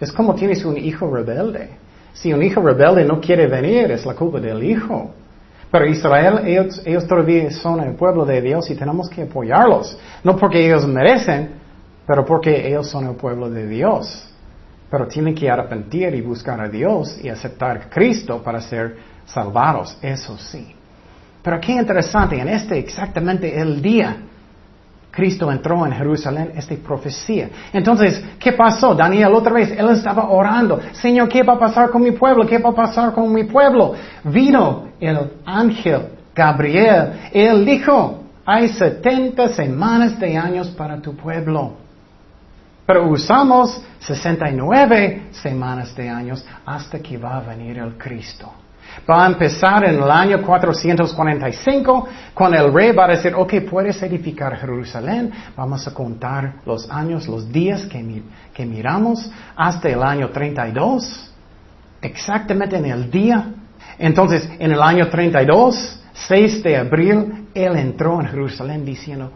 Es 0.00 0.12
como 0.12 0.34
tienes 0.34 0.64
un 0.64 0.76
hijo 0.76 1.12
rebelde. 1.12 1.70
Si 2.12 2.32
un 2.32 2.42
hijo 2.42 2.62
rebelde 2.62 3.04
no 3.04 3.20
quiere 3.20 3.46
venir, 3.46 3.90
es 3.90 4.06
la 4.06 4.14
culpa 4.14 4.40
del 4.40 4.62
hijo. 4.62 5.10
Pero 5.70 5.86
Israel, 5.86 6.40
ellos, 6.46 6.80
ellos 6.86 7.06
todavía 7.06 7.50
son 7.50 7.80
el 7.80 7.94
pueblo 7.94 8.24
de 8.24 8.40
Dios 8.40 8.70
y 8.70 8.74
tenemos 8.74 9.10
que 9.10 9.22
apoyarlos. 9.22 9.98
No 10.22 10.36
porque 10.36 10.64
ellos 10.64 10.86
merecen, 10.86 11.50
pero 12.06 12.24
porque 12.24 12.68
ellos 12.68 12.88
son 12.88 13.06
el 13.06 13.16
pueblo 13.16 13.50
de 13.50 13.66
Dios. 13.66 14.28
Pero 14.90 15.08
tienen 15.08 15.34
que 15.34 15.50
arrepentir 15.50 16.14
y 16.14 16.20
buscar 16.20 16.60
a 16.60 16.68
Dios 16.68 17.18
y 17.22 17.28
aceptar 17.28 17.76
a 17.76 17.90
Cristo 17.90 18.42
para 18.42 18.60
ser 18.60 18.96
salvados, 19.24 19.98
eso 20.00 20.38
sí. 20.38 20.74
Pero 21.42 21.60
qué 21.60 21.72
interesante, 21.72 22.38
en 22.38 22.48
este 22.48 22.78
exactamente 22.78 23.60
el 23.60 23.82
día, 23.82 24.16
Cristo 25.10 25.50
entró 25.50 25.84
en 25.86 25.92
Jerusalén, 25.92 26.52
esta 26.54 26.74
profecía. 26.76 27.48
Entonces, 27.72 28.22
¿qué 28.38 28.52
pasó? 28.52 28.94
Daniel 28.94 29.32
otra 29.34 29.52
vez, 29.52 29.70
él 29.70 29.88
estaba 29.90 30.28
orando, 30.28 30.80
Señor, 30.92 31.28
¿qué 31.28 31.42
va 31.42 31.54
a 31.54 31.58
pasar 31.58 31.90
con 31.90 32.02
mi 32.02 32.12
pueblo? 32.12 32.46
¿Qué 32.46 32.58
va 32.58 32.70
a 32.70 32.74
pasar 32.74 33.12
con 33.12 33.32
mi 33.32 33.44
pueblo? 33.44 33.94
Vino 34.24 34.88
el 35.00 35.32
ángel 35.44 36.02
Gabriel, 36.34 37.30
él 37.32 37.64
dijo, 37.64 38.24
hay 38.44 38.68
70 38.68 39.48
semanas 39.48 40.20
de 40.20 40.36
años 40.36 40.68
para 40.68 41.00
tu 41.00 41.16
pueblo. 41.16 41.85
Pero 42.86 43.08
usamos 43.08 43.82
69 43.98 45.28
semanas 45.32 45.94
de 45.96 46.08
años 46.08 46.44
hasta 46.64 47.00
que 47.00 47.18
va 47.18 47.38
a 47.38 47.40
venir 47.40 47.78
el 47.78 47.98
Cristo. 47.98 48.52
Va 49.08 49.24
a 49.24 49.26
empezar 49.26 49.84
en 49.84 49.96
el 49.96 50.10
año 50.10 50.40
445, 50.42 52.08
cuando 52.32 52.58
el 52.58 52.72
rey 52.72 52.92
va 52.92 53.04
a 53.04 53.08
decir, 53.08 53.34
ok, 53.34 53.54
puedes 53.68 54.00
edificar 54.02 54.56
Jerusalén, 54.56 55.32
vamos 55.56 55.86
a 55.86 55.92
contar 55.92 56.54
los 56.64 56.88
años, 56.90 57.26
los 57.28 57.50
días 57.52 57.82
que, 57.86 58.22
que 58.54 58.64
miramos, 58.64 59.30
hasta 59.56 59.88
el 59.88 60.02
año 60.02 60.30
32, 60.30 61.30
exactamente 62.00 62.76
en 62.76 62.86
el 62.86 63.10
día. 63.10 63.52
Entonces, 63.98 64.48
en 64.58 64.72
el 64.72 64.80
año 64.80 65.08
32, 65.08 66.02
6 66.12 66.62
de 66.62 66.76
abril, 66.76 67.48
él 67.54 67.76
entró 67.76 68.20
en 68.20 68.28
Jerusalén 68.28 68.84
diciendo, 68.84 69.32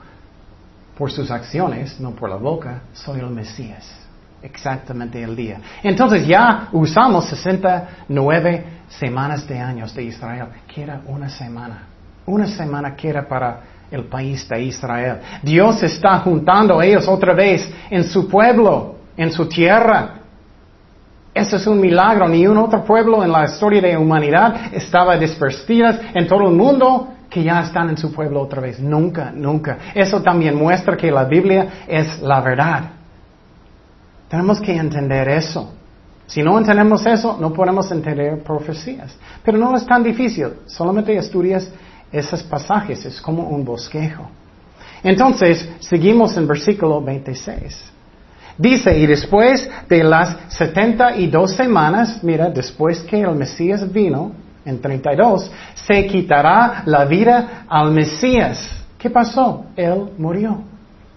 por 1.01 1.11
sus 1.11 1.31
acciones, 1.31 1.99
no 1.99 2.11
por 2.11 2.29
la 2.29 2.37
boca, 2.37 2.83
soy 2.93 3.21
el 3.21 3.31
Mesías. 3.31 3.91
Exactamente 4.43 5.23
el 5.23 5.35
día. 5.35 5.59
Entonces 5.83 6.27
ya 6.27 6.69
usamos 6.73 7.25
69 7.25 8.65
semanas 8.87 9.49
de 9.49 9.59
años 9.59 9.95
de 9.95 10.03
Israel, 10.03 10.49
que 10.69 10.83
era 10.83 11.01
una 11.07 11.31
semana. 11.31 11.87
Una 12.27 12.47
semana 12.47 12.95
que 12.95 13.09
era 13.09 13.27
para 13.27 13.61
el 13.91 14.05
país 14.05 14.47
de 14.47 14.63
Israel. 14.63 15.21
Dios 15.43 15.83
está 15.83 16.19
juntando 16.19 16.79
a 16.79 16.85
ellos 16.85 17.09
otra 17.09 17.33
vez 17.33 17.67
en 17.89 18.05
su 18.05 18.29
pueblo, 18.29 18.97
en 19.17 19.33
su 19.33 19.49
tierra. 19.49 20.17
Eso 21.33 21.57
es 21.57 21.67
un 21.67 21.81
milagro. 21.81 22.29
Ni 22.29 22.47
un 22.47 22.59
otro 22.59 22.85
pueblo 22.85 23.25
en 23.25 23.33
la 23.33 23.47
historia 23.47 23.81
de 23.81 23.95
la 23.95 23.99
humanidad 23.99 24.75
estaba 24.75 25.17
dispersidas 25.17 25.99
en 26.13 26.27
todo 26.27 26.47
el 26.51 26.55
mundo 26.55 27.09
que 27.31 27.45
ya 27.45 27.61
están 27.61 27.89
en 27.89 27.97
su 27.97 28.13
pueblo 28.13 28.43
otra 28.43 28.61
vez. 28.61 28.81
Nunca, 28.81 29.31
nunca. 29.33 29.79
Eso 29.95 30.21
también 30.21 30.57
muestra 30.57 30.97
que 30.97 31.11
la 31.11 31.25
Biblia 31.25 31.85
es 31.87 32.21
la 32.21 32.41
verdad. 32.41 32.91
Tenemos 34.29 34.61
que 34.61 34.77
entender 34.77 35.29
eso. 35.29 35.73
Si 36.27 36.43
no 36.43 36.59
entendemos 36.59 37.05
eso, 37.07 37.37
no 37.41 37.53
podemos 37.53 37.91
entender 37.91 38.43
profecías. 38.43 39.17
Pero 39.45 39.59
no 39.59 39.77
es 39.77 39.87
tan 39.87 40.03
difícil. 40.03 40.49
Solamente 40.67 41.17
estudias 41.17 41.71
esos 42.13 42.43
pasajes. 42.43 43.05
Es 43.05 43.21
como 43.21 43.49
un 43.49 43.65
bosquejo. 43.65 44.29
Entonces, 45.03 45.69
seguimos 45.81 46.37
en 46.37 46.47
versículo 46.47 47.01
26. 47.01 47.93
Dice, 48.59 48.99
y 48.99 49.07
después 49.07 49.69
de 49.89 50.05
las 50.05 50.37
setenta 50.49 51.17
y 51.17 51.29
dos 51.29 51.53
semanas, 51.53 52.23
mira, 52.23 52.51
después 52.51 53.01
que 53.01 53.21
el 53.21 53.35
Mesías 53.35 53.91
vino, 53.91 54.33
en 54.71 54.81
32, 54.81 55.51
se 55.75 56.07
quitará 56.07 56.83
la 56.87 57.05
vida 57.05 57.65
al 57.69 57.91
Mesías. 57.91 58.85
¿Qué 58.99 59.11
pasó? 59.11 59.67
Él 59.77 60.11
murió. 60.19 60.63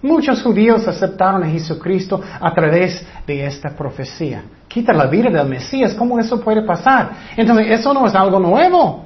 Muchos 0.02 0.42
judíos 0.42 0.86
aceptaron 0.86 1.42
a 1.44 1.46
Jesucristo 1.46 2.20
a 2.38 2.52
través 2.52 3.06
de 3.26 3.46
esta 3.46 3.70
profecía. 3.70 4.42
quita 4.68 4.92
la 4.92 5.06
vida 5.06 5.30
del 5.30 5.48
Mesías, 5.48 5.94
¿cómo 5.94 6.18
eso 6.18 6.40
puede 6.40 6.62
pasar? 6.62 7.10
Entonces, 7.36 7.68
eso 7.70 7.94
no 7.94 8.06
es 8.06 8.14
algo 8.14 8.38
nuevo. 8.38 9.04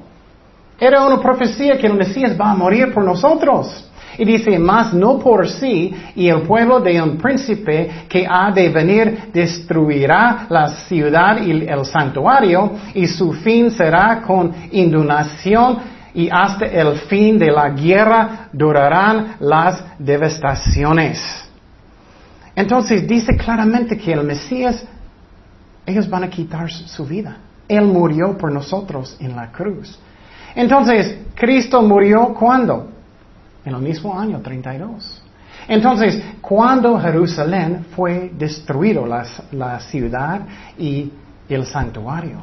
Era 0.79 1.05
una 1.05 1.21
profecía 1.21 1.77
que 1.77 1.87
el 1.87 1.93
Mesías 1.93 2.35
va 2.39 2.51
a 2.51 2.55
morir 2.55 2.93
por 2.93 3.03
nosotros. 3.03 3.88
Y 4.19 4.25
dice, 4.25 4.59
más 4.59 4.93
no 4.93 5.17
por 5.17 5.47
sí, 5.47 5.95
y 6.13 6.27
el 6.27 6.41
pueblo 6.41 6.81
de 6.81 7.01
un 7.01 7.17
príncipe 7.17 8.05
que 8.09 8.27
ha 8.29 8.51
de 8.51 8.67
venir 8.67 9.29
destruirá 9.33 10.45
la 10.49 10.67
ciudad 10.67 11.41
y 11.41 11.51
el 11.51 11.85
santuario, 11.85 12.73
y 12.93 13.07
su 13.07 13.31
fin 13.31 13.71
será 13.71 14.21
con 14.21 14.53
inundación, 14.71 15.77
y 16.13 16.27
hasta 16.29 16.65
el 16.65 16.97
fin 16.97 17.39
de 17.39 17.49
la 17.49 17.69
guerra 17.69 18.49
durarán 18.51 19.37
las 19.39 19.81
devastaciones. 19.97 21.49
Entonces 22.53 23.07
dice 23.07 23.37
claramente 23.37 23.97
que 23.97 24.11
el 24.11 24.25
Mesías, 24.25 24.85
ellos 25.85 26.09
van 26.09 26.25
a 26.25 26.29
quitar 26.29 26.69
su 26.69 27.05
vida. 27.05 27.37
Él 27.69 27.85
murió 27.85 28.37
por 28.37 28.51
nosotros 28.51 29.15
en 29.21 29.33
la 29.33 29.49
cruz. 29.49 29.97
Entonces, 30.55 31.19
Cristo 31.35 31.81
murió 31.81 32.33
cuando? 32.33 32.98
En 33.65 33.75
el 33.75 33.81
mismo 33.81 34.17
año 34.17 34.39
32. 34.41 35.23
Entonces, 35.67 36.21
cuando 36.41 36.99
Jerusalén 36.99 37.85
fue 37.95 38.31
destruido, 38.33 39.05
la, 39.05 39.79
ciudad 39.79 40.41
y 40.77 41.11
el 41.47 41.65
santuario, 41.65 42.39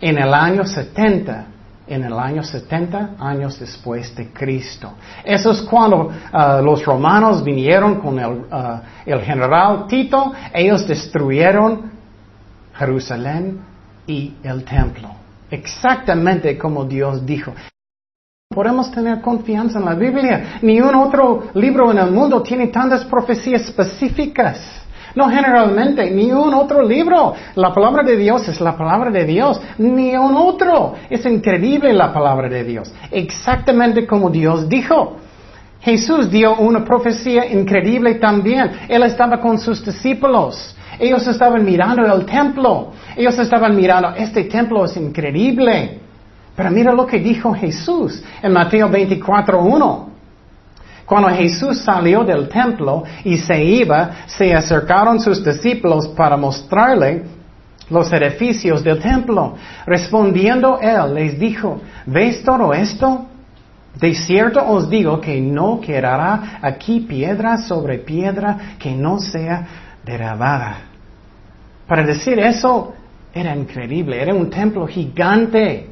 en 0.00 0.18
el 0.18 0.32
año 0.32 0.64
70, 0.64 1.46
en 1.86 2.04
el 2.04 2.18
año 2.18 2.42
70 2.42 3.16
años 3.18 3.58
después 3.58 4.14
de 4.14 4.28
Cristo. 4.32 4.92
Eso 5.24 5.50
es 5.50 5.60
cuando 5.62 6.06
uh, 6.06 6.62
los 6.62 6.84
romanos 6.84 7.42
vinieron 7.42 8.00
con 8.00 8.18
el, 8.18 8.30
uh, 8.30 8.80
el, 9.04 9.20
general 9.22 9.86
Tito, 9.88 10.32
ellos 10.54 10.86
destruyeron 10.86 11.90
Jerusalén 12.74 13.60
y 14.06 14.34
el 14.42 14.64
templo. 14.64 15.10
Exactamente 15.50 16.56
como 16.56 16.84
Dios 16.84 17.26
dijo. 17.26 17.52
Podemos 18.52 18.90
tener 18.90 19.20
confianza 19.20 19.78
en 19.78 19.84
la 19.84 19.94
Biblia. 19.94 20.58
Ni 20.62 20.80
un 20.80 20.92
otro 20.96 21.50
libro 21.54 21.92
en 21.92 21.98
el 21.98 22.10
mundo 22.10 22.42
tiene 22.42 22.66
tantas 22.66 23.04
profecías 23.04 23.62
específicas. 23.62 24.58
No 25.14 25.28
generalmente, 25.28 26.10
ni 26.10 26.32
un 26.32 26.52
otro 26.54 26.82
libro. 26.82 27.32
La 27.54 27.72
palabra 27.72 28.02
de 28.02 28.16
Dios 28.16 28.48
es 28.48 28.60
la 28.60 28.76
palabra 28.76 29.08
de 29.12 29.24
Dios, 29.24 29.60
ni 29.78 30.16
un 30.16 30.34
otro. 30.34 30.94
Es 31.08 31.24
increíble 31.26 31.92
la 31.92 32.12
palabra 32.12 32.48
de 32.48 32.64
Dios. 32.64 32.92
Exactamente 33.12 34.04
como 34.04 34.30
Dios 34.30 34.68
dijo. 34.68 35.18
Jesús 35.80 36.28
dio 36.28 36.56
una 36.56 36.84
profecía 36.84 37.46
increíble 37.46 38.16
también. 38.16 38.68
Él 38.88 39.04
estaba 39.04 39.40
con 39.40 39.60
sus 39.60 39.84
discípulos. 39.84 40.74
Ellos 40.98 41.24
estaban 41.24 41.64
mirando 41.64 42.02
el 42.12 42.26
templo. 42.26 42.90
Ellos 43.16 43.38
estaban 43.38 43.76
mirando, 43.76 44.08
este 44.16 44.42
templo 44.42 44.86
es 44.86 44.96
increíble. 44.96 46.09
Pero 46.56 46.70
mira 46.70 46.92
lo 46.92 47.06
que 47.06 47.18
dijo 47.18 47.54
Jesús 47.54 48.22
en 48.42 48.52
Mateo 48.52 48.88
24.1. 48.88 50.06
Cuando 51.06 51.28
Jesús 51.30 51.80
salió 51.80 52.22
del 52.22 52.48
templo 52.48 53.02
y 53.24 53.36
se 53.36 53.64
iba, 53.64 54.10
se 54.26 54.54
acercaron 54.54 55.18
sus 55.20 55.44
discípulos 55.44 56.06
para 56.08 56.36
mostrarle 56.36 57.24
los 57.88 58.12
edificios 58.12 58.84
del 58.84 59.00
templo. 59.00 59.56
Respondiendo 59.86 60.78
él, 60.80 61.14
les 61.14 61.38
dijo, 61.38 61.80
¿ves 62.06 62.42
todo 62.44 62.72
esto? 62.72 63.26
De 63.98 64.14
cierto 64.14 64.64
os 64.64 64.88
digo 64.88 65.20
que 65.20 65.40
no 65.40 65.80
quedará 65.80 66.60
aquí 66.62 67.00
piedra 67.00 67.58
sobre 67.58 67.98
piedra 67.98 68.76
que 68.78 68.92
no 68.92 69.18
sea 69.18 69.66
derrabada. 70.04 70.78
Para 71.88 72.04
decir 72.04 72.38
eso, 72.38 72.94
era 73.34 73.54
increíble, 73.54 74.22
era 74.22 74.32
un 74.32 74.48
templo 74.48 74.86
gigante. 74.86 75.90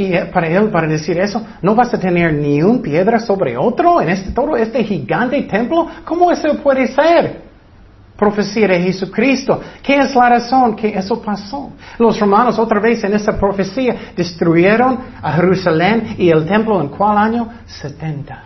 Y 0.00 0.16
para 0.32 0.48
él, 0.48 0.70
para 0.70 0.86
decir 0.86 1.18
eso, 1.18 1.46
no 1.60 1.74
vas 1.74 1.92
a 1.92 2.00
tener 2.00 2.32
ni 2.32 2.62
un 2.62 2.80
piedra 2.80 3.18
sobre 3.18 3.54
otro 3.58 4.00
en 4.00 4.08
este, 4.08 4.30
todo 4.30 4.56
este 4.56 4.82
gigante 4.82 5.42
templo. 5.42 5.86
¿Cómo 6.06 6.32
eso 6.32 6.56
puede 6.62 6.86
ser? 6.86 7.42
Profecía 8.16 8.66
de 8.68 8.80
Jesucristo. 8.80 9.60
¿Qué 9.82 9.98
es 9.98 10.14
la 10.14 10.30
razón 10.30 10.74
que 10.74 10.88
eso 10.88 11.20
pasó? 11.20 11.72
Los 11.98 12.18
romanos 12.18 12.58
otra 12.58 12.80
vez 12.80 13.04
en 13.04 13.12
esta 13.12 13.38
profecía 13.38 13.94
destruyeron 14.16 15.00
a 15.20 15.32
Jerusalén 15.32 16.14
y 16.16 16.30
el 16.30 16.46
templo 16.46 16.80
en 16.80 16.88
cuál 16.88 17.18
año? 17.18 17.48
70. 17.66 18.42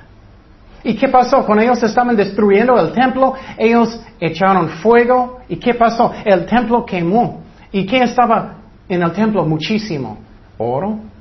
¿Y 0.82 0.96
qué 0.96 1.06
pasó? 1.06 1.46
Cuando 1.46 1.62
ellos 1.62 1.80
estaban 1.84 2.16
destruyendo 2.16 2.76
el 2.80 2.90
templo, 2.90 3.34
ellos 3.56 4.00
echaron 4.18 4.70
fuego. 4.70 5.38
¿Y 5.48 5.54
qué 5.58 5.74
pasó? 5.74 6.12
El 6.24 6.46
templo 6.46 6.84
quemó. 6.84 7.44
¿Y 7.70 7.86
qué 7.86 8.02
estaba 8.02 8.56
en 8.88 9.04
el 9.04 9.12
templo? 9.12 9.44
Muchísimo. 9.44 10.18
Oro, 10.58 11.13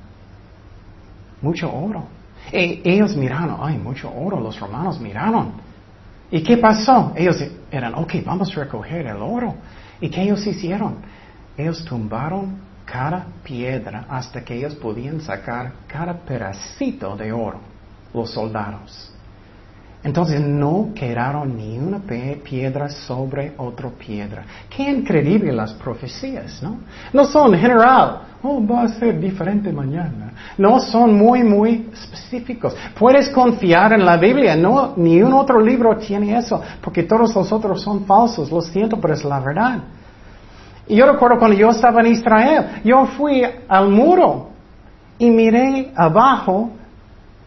mucho 1.43 1.71
oro. 1.71 2.05
E 2.51 2.81
ellos 2.83 3.15
miraron, 3.15 3.57
ay, 3.61 3.77
mucho 3.77 4.11
oro, 4.11 4.39
los 4.39 4.59
romanos 4.59 4.99
miraron. 4.99 5.53
¿Y 6.31 6.41
qué 6.41 6.57
pasó? 6.57 7.13
Ellos 7.15 7.37
eran, 7.69 7.93
ok, 7.93 8.15
vamos 8.25 8.49
a 8.57 8.61
recoger 8.61 9.05
el 9.05 9.17
oro. 9.17 9.55
¿Y 10.01 10.09
qué 10.09 10.23
ellos 10.23 10.45
hicieron? 10.47 10.95
Ellos 11.55 11.85
tumbaron 11.85 12.57
cada 12.85 13.27
piedra 13.43 14.05
hasta 14.09 14.43
que 14.43 14.55
ellos 14.55 14.75
podían 14.75 15.21
sacar 15.21 15.73
cada 15.87 16.13
pedacito 16.13 17.15
de 17.15 17.31
oro, 17.31 17.59
los 18.13 18.31
soldados. 18.31 19.13
Entonces 20.03 20.41
no 20.41 20.89
quedaron 20.93 21.55
ni 21.55 21.79
una 21.79 21.99
piedra 22.43 22.89
sobre 22.89 23.53
otra 23.57 23.89
piedra. 23.89 24.43
Qué 24.69 24.83
increíble 24.83 25.53
las 25.53 25.73
profecías, 25.73 26.61
¿no? 26.61 26.79
No 27.13 27.23
son 27.23 27.57
general, 27.57 28.19
oh, 28.41 28.61
va 28.67 28.83
a 28.83 28.87
ser 28.89 29.17
diferente 29.17 29.71
mañana. 29.71 30.33
No 30.57 30.81
son 30.81 31.17
muy, 31.17 31.41
muy 31.41 31.89
específicos. 31.93 32.75
Puedes 32.99 33.29
confiar 33.29 33.93
en 33.93 34.03
la 34.03 34.17
Biblia, 34.17 34.57
no, 34.57 34.93
ni 34.97 35.21
un 35.21 35.31
otro 35.31 35.61
libro 35.61 35.95
tiene 35.95 36.37
eso, 36.37 36.61
porque 36.81 37.03
todos 37.03 37.33
los 37.33 37.51
otros 37.53 37.81
son 37.81 38.05
falsos, 38.05 38.51
lo 38.51 38.61
siento, 38.61 38.99
pero 38.99 39.13
es 39.13 39.23
la 39.23 39.39
verdad. 39.39 39.79
Y 40.85 40.97
yo 40.97 41.09
recuerdo 41.09 41.39
cuando 41.39 41.55
yo 41.55 41.69
estaba 41.69 42.01
en 42.01 42.07
Israel, 42.07 42.81
yo 42.83 43.05
fui 43.05 43.41
al 43.69 43.87
muro 43.87 44.49
y 45.17 45.31
miré 45.31 45.93
abajo 45.95 46.71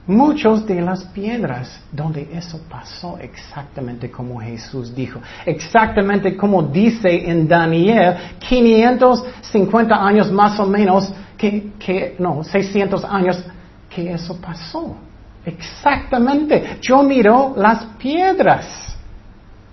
Muchos 0.07 0.65
de 0.67 0.81
las 0.81 1.05
piedras 1.07 1.81
donde 1.91 2.29
eso 2.33 2.61
pasó 2.71 3.19
exactamente 3.19 4.09
como 4.09 4.41
Jesús 4.41 4.95
dijo, 4.95 5.21
exactamente 5.45 6.37
como 6.37 6.63
dice 6.63 7.29
en 7.29 7.49
Daniel, 7.49 8.15
550 8.39 9.95
años 9.95 10.31
más 10.31 10.61
o 10.61 10.67
menos, 10.67 11.13
que, 11.37 11.73
que 11.79 12.15
no, 12.21 12.45
600 12.45 13.05
años 13.05 13.43
que 13.91 14.13
eso 14.13 14.41
pasó. 14.41 14.97
Exactamente. 15.45 16.79
Yo 16.81 17.03
miro 17.03 17.55
las 17.57 17.85
piedras. 17.99 18.97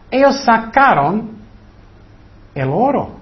Ellos 0.10 0.44
sacaron 0.44 1.32
el 2.56 2.70
oro 2.70 3.18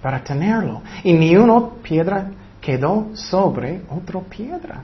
para 0.00 0.22
tenerlo 0.22 0.82
y 1.02 1.12
ni 1.12 1.36
una 1.36 1.68
piedra 1.82 2.30
quedó 2.60 3.10
sobre 3.14 3.82
otra 3.88 4.20
piedra. 4.20 4.82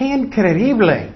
¡Qué 0.00 0.06
increíble! 0.06 1.10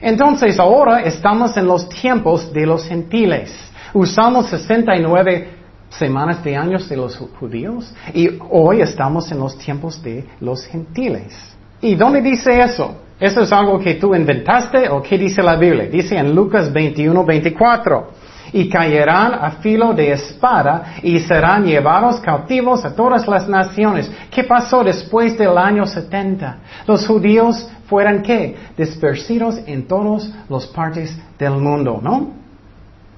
Entonces 0.00 0.58
ahora 0.58 1.02
estamos 1.02 1.54
en 1.58 1.66
los 1.66 1.86
tiempos 1.86 2.50
de 2.50 2.64
los 2.64 2.88
gentiles. 2.88 3.54
Usamos 3.92 4.48
69 4.48 5.50
semanas 5.90 6.42
de 6.42 6.56
años 6.56 6.88
de 6.88 6.96
los 6.96 7.14
judíos 7.38 7.94
y 8.14 8.30
hoy 8.48 8.80
estamos 8.80 9.30
en 9.32 9.38
los 9.38 9.58
tiempos 9.58 10.02
de 10.02 10.24
los 10.40 10.64
gentiles. 10.64 11.36
¿Y 11.82 11.94
dónde 11.94 12.22
dice 12.22 12.58
eso? 12.58 13.02
¿Eso 13.20 13.42
es 13.42 13.52
algo 13.52 13.78
que 13.78 13.96
tú 13.96 14.14
inventaste 14.14 14.88
o 14.88 15.02
qué 15.02 15.18
dice 15.18 15.42
la 15.42 15.56
Biblia? 15.56 15.86
Dice 15.86 16.16
en 16.16 16.34
Lucas 16.34 16.72
21, 16.72 17.22
24 17.22 18.12
y 18.52 18.68
caerán 18.68 19.34
a 19.34 19.50
filo 19.62 19.92
de 19.92 20.12
espada 20.12 20.96
y 21.02 21.20
serán 21.20 21.64
llevados 21.64 22.20
cautivos 22.20 22.84
a 22.84 22.94
todas 22.94 23.26
las 23.26 23.48
naciones. 23.48 24.10
¿Qué 24.30 24.44
pasó 24.44 24.82
después 24.82 25.36
del 25.36 25.56
año 25.56 25.86
70? 25.86 26.58
Los 26.86 27.06
judíos 27.06 27.68
fueran 27.88 28.22
qué? 28.22 28.56
Dispersidos 28.76 29.58
en 29.66 29.86
todas 29.86 30.30
las 30.48 30.66
partes 30.66 31.16
del 31.38 31.52
mundo, 31.52 32.00
¿no? 32.02 32.46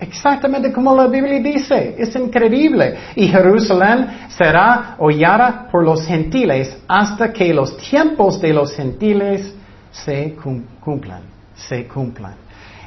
Exactamente 0.01 0.73
como 0.73 0.95
la 0.95 1.09
Biblia 1.09 1.41
dice, 1.41 1.97
es 1.99 2.15
increíble. 2.15 2.97
Y 3.17 3.27
Jerusalén 3.27 4.29
será 4.29 4.95
hollada 4.99 5.67
por 5.71 5.85
los 5.85 6.07
gentiles 6.07 6.77
hasta 6.87 7.33
que 7.33 7.53
los 7.53 7.77
tiempos 7.79 8.41
de 8.41 8.53
los 8.53 8.73
gentiles 8.75 9.53
se 9.91 10.37
cumplan, 10.37 11.23
se 11.55 11.89
cumplan. 11.89 12.35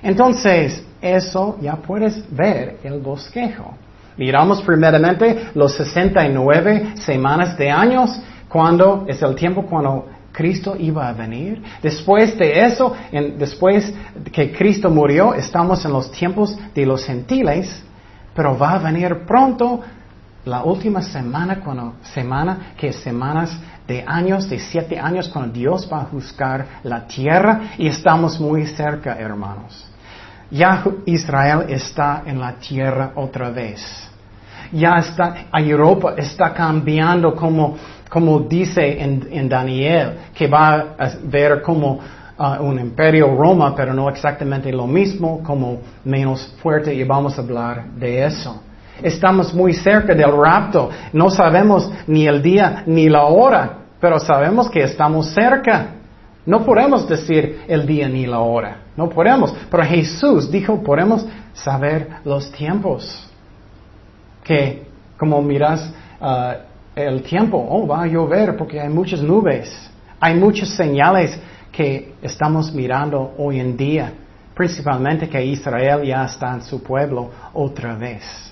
Entonces, 0.02 0.84
eso 1.02 1.58
ya 1.62 1.76
puedes 1.76 2.24
ver 2.34 2.80
el 2.84 3.00
bosquejo. 3.00 3.76
Miramos 4.18 4.62
primeramente 4.62 5.50
los 5.56 5.74
69 5.76 6.94
semanas 6.96 7.58
de 7.58 7.70
años, 7.70 8.22
cuando 8.48 9.06
es 9.08 9.22
el 9.22 9.34
tiempo 9.36 9.64
cuando 9.64 10.08
Cristo 10.32 10.76
iba 10.78 11.08
a 11.08 11.14
venir. 11.14 11.62
Después 11.82 12.38
de 12.38 12.66
eso, 12.66 12.94
después 13.38 13.94
que 14.32 14.52
Cristo 14.52 14.90
murió, 14.90 15.34
estamos 15.34 15.84
en 15.86 15.94
los 15.94 16.12
tiempos 16.12 16.58
de 16.74 16.86
los 16.86 17.04
gentiles, 17.06 17.84
pero 18.36 18.58
va 18.58 18.74
a 18.74 18.80
venir 18.80 19.26
pronto 19.26 19.82
la 20.46 20.64
última 20.64 21.02
semana, 21.02 21.60
cuando, 21.60 21.96
semana, 22.02 22.74
que 22.78 22.92
semanas 22.92 23.58
de 23.88 24.04
años, 24.08 24.50
de 24.50 24.60
siete 24.60 25.00
años, 25.00 25.30
cuando 25.30 25.54
Dios 25.54 25.88
va 25.92 26.02
a 26.02 26.06
juzgar 26.06 26.66
la 26.84 27.06
tierra 27.06 27.74
y 27.78 27.88
estamos 27.88 28.40
muy 28.40 28.66
cerca, 28.68 29.16
hermanos. 29.20 29.91
Ya 30.52 30.84
Israel 31.06 31.66
está 31.70 32.24
en 32.26 32.40
la 32.40 32.54
tierra 32.54 33.14
otra 33.16 33.50
vez. 33.50 33.82
Ya 34.74 34.98
está, 34.98 35.46
Europa 35.54 36.14
está 36.18 36.54
cambiando 36.54 37.34
como, 37.34 37.78
como 38.10 38.40
dice 38.42 39.02
en, 39.02 39.50
Daniel, 39.50 40.18
que 40.34 40.48
va 40.48 40.96
a 40.98 41.12
ver 41.24 41.62
como 41.62 42.00
uh, 42.38 42.64
un 42.64 42.80
imperio 42.80 43.36
Roma, 43.36 43.74
pero 43.76 43.94
no 43.94 44.10
exactamente 44.10 44.72
lo 44.72 44.88
mismo, 44.88 45.42
como 45.42 45.80
menos 46.04 46.54
fuerte 46.62 46.94
y 46.94 47.04
vamos 47.04 47.38
a 47.38 47.42
hablar 47.42 47.86
de 47.96 48.26
eso. 48.26 48.62
Estamos 49.02 49.54
muy 49.54 49.74
cerca 49.74 50.14
del 50.14 50.32
rapto. 50.32 50.90
No 51.14 51.30
sabemos 51.30 51.92
ni 52.08 52.28
el 52.28 52.42
día 52.42 52.84
ni 52.86 53.10
la 53.10 53.24
hora, 53.24 53.78
pero 54.00 54.20
sabemos 54.20 54.70
que 54.70 54.84
estamos 54.84 55.34
cerca. 55.34 56.01
No 56.46 56.66
podemos 56.66 57.08
decir 57.08 57.62
el 57.68 57.86
día 57.86 58.10
ni 58.10 58.26
la 58.26 58.40
hora. 58.40 58.78
No 58.98 59.10
podemos. 59.10 59.54
Pero 59.70 59.84
Jesús 59.84 60.50
dijo, 60.52 60.82
podemos 60.82 61.26
saber 61.54 62.08
los 62.26 62.52
tiempos. 62.52 63.28
Que 64.44 64.84
como 65.18 65.42
miras 65.42 65.94
uh, 66.20 66.54
el 66.96 67.22
tiempo, 67.22 67.64
oh, 67.70 67.86
va 67.86 68.04
a 68.04 68.08
llover 68.08 68.58
porque 68.58 68.80
hay 68.80 68.90
muchas 68.90 69.22
nubes. 69.22 69.72
Hay 70.20 70.36
muchas 70.36 70.70
señales 70.70 71.40
que 71.72 72.16
estamos 72.22 72.74
mirando 72.74 73.34
hoy 73.38 73.60
en 73.60 73.78
día. 73.78 74.14
Principalmente 74.56 75.30
que 75.30 75.44
Israel 75.46 76.04
ya 76.04 76.26
está 76.26 76.54
en 76.54 76.64
su 76.64 76.82
pueblo 76.82 77.30
otra 77.54 77.96
vez. 77.96 78.52